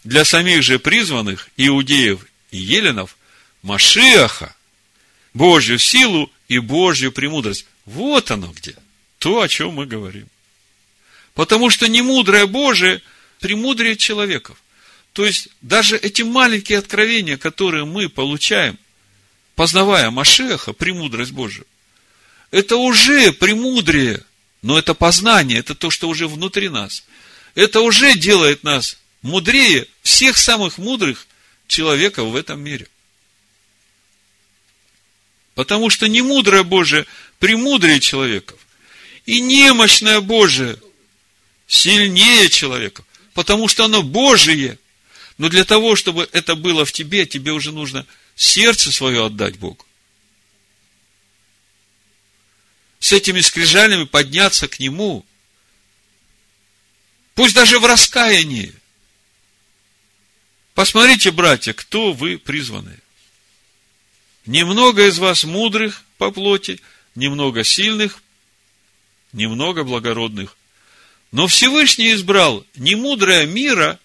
[0.04, 3.16] Для самих же призванных иудеев и еленов
[3.62, 4.54] Машиаха,
[5.34, 7.66] Божью силу и Божью премудрость.
[7.86, 8.76] Вот оно где.
[9.18, 10.28] То, о чем мы говорим.
[11.34, 13.00] Потому что не мудрое Божие
[13.40, 14.62] премудрее человеков.
[15.12, 18.78] То есть, даже эти маленькие откровения, которые мы получаем,
[19.54, 21.66] познавая Машеха, премудрость Божию,
[22.50, 24.22] это уже премудрее,
[24.62, 27.04] но это познание, это то, что уже внутри нас.
[27.54, 31.26] Это уже делает нас мудрее всех самых мудрых
[31.66, 32.86] человеков в этом мире.
[35.56, 37.06] Потому что не мудрое Божие
[37.38, 38.60] премудрее человеков.
[39.24, 40.76] И немощное Божие
[41.66, 43.02] сильнее человека,
[43.32, 44.78] потому что оно Божие.
[45.38, 48.06] Но для того, чтобы это было в тебе, тебе уже нужно
[48.36, 49.84] сердце свое отдать Богу.
[53.00, 55.24] С этими скрижалями подняться к Нему.
[57.34, 58.74] Пусть даже в раскаянии.
[60.74, 63.00] Посмотрите, братья, кто вы призванные.
[64.46, 66.80] Немного из вас мудрых по плоти,
[67.14, 68.22] немного сильных,
[69.32, 70.56] немного благородных.
[71.32, 73.98] Но Всевышний избрал не мудрое мира,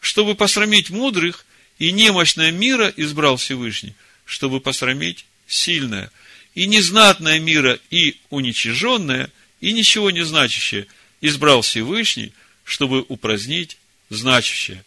[0.00, 1.44] чтобы посрамить мудрых,
[1.78, 3.94] и немощное мира избрал Всевышний,
[4.24, 6.10] чтобы посрамить сильное.
[6.54, 9.30] И незнатное мира, и уничиженное,
[9.60, 10.86] и ничего не значащее
[11.20, 12.32] избрал Всевышний,
[12.62, 13.76] чтобы упразднить
[14.08, 14.84] значащее.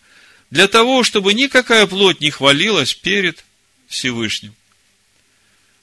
[0.50, 3.44] Для того, чтобы никакая плоть не хвалилась перед
[3.88, 4.56] Всевышним.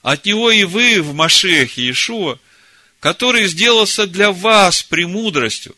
[0.08, 2.38] От него и вы в Машехе Иешуа
[2.98, 5.76] который сделался для вас премудростью.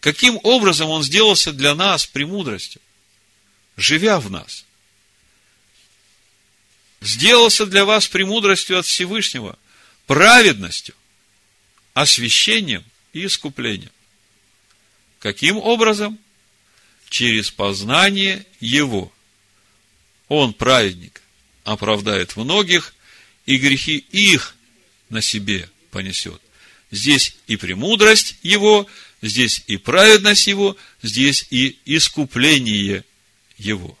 [0.00, 2.80] Каким образом он сделался для нас премудростью?
[3.76, 4.64] Живя в нас.
[7.02, 9.58] Сделался для вас премудростью от Всевышнего,
[10.06, 10.94] праведностью,
[11.92, 13.92] освящением и искуплением.
[15.18, 16.18] Каким образом?
[17.10, 19.12] Через познание Его.
[20.28, 21.20] Он, праведник,
[21.64, 22.93] оправдает многих,
[23.46, 24.54] и грехи их
[25.08, 26.40] на себе понесет.
[26.90, 28.86] Здесь и премудрость его,
[29.22, 33.04] здесь и праведность его, здесь и искупление
[33.56, 33.98] его.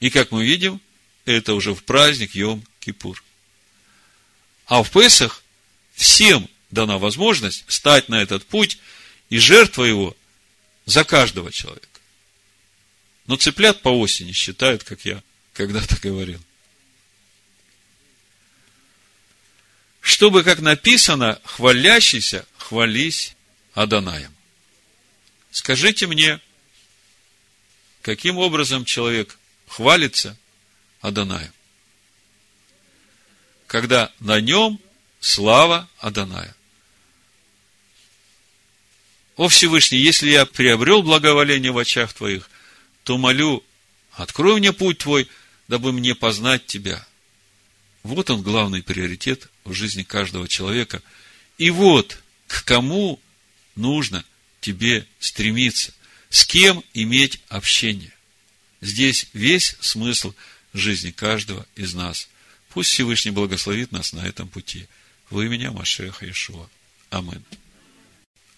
[0.00, 0.80] И как мы видим,
[1.24, 3.16] это уже в праздник Йом-Кипур.
[4.66, 5.42] А в Песах
[5.94, 8.78] всем дана возможность стать на этот путь
[9.28, 10.16] и жертва его
[10.86, 11.86] за каждого человека.
[13.26, 15.22] Но цыплят по осени считают, как я
[15.52, 16.40] когда-то говорил.
[20.02, 23.36] Чтобы, как написано, хвалящийся хвались
[23.72, 24.34] Аданаем.
[25.52, 26.40] Скажите мне,
[28.02, 29.38] каким образом человек
[29.68, 30.36] хвалится
[31.00, 31.52] Аданаем?
[33.68, 34.80] Когда на нем
[35.20, 36.54] слава Аданая.
[39.36, 42.50] О Всевышний, если я приобрел благоволение в очах Твоих,
[43.04, 43.64] то молю,
[44.10, 45.28] открой мне путь Твой,
[45.68, 47.06] дабы мне познать Тебя.
[48.02, 51.02] Вот он главный приоритет в жизни каждого человека.
[51.58, 53.20] И вот к кому
[53.76, 54.24] нужно
[54.60, 55.92] тебе стремиться,
[56.28, 58.12] с кем иметь общение.
[58.80, 60.34] Здесь весь смысл
[60.72, 62.28] жизни каждого из нас.
[62.70, 64.88] Пусть Всевышний благословит нас на этом пути.
[65.30, 66.68] Вы меня, Машеха Иешуа.
[67.10, 67.44] Амин.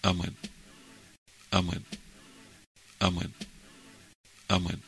[0.01, 0.35] Амин.
[1.51, 1.83] Амин.
[2.99, 3.33] Амин.
[4.47, 4.81] Амин.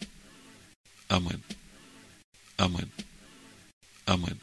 [1.09, 1.43] Амин.
[2.57, 2.91] Амин.
[4.07, 4.39] Amen.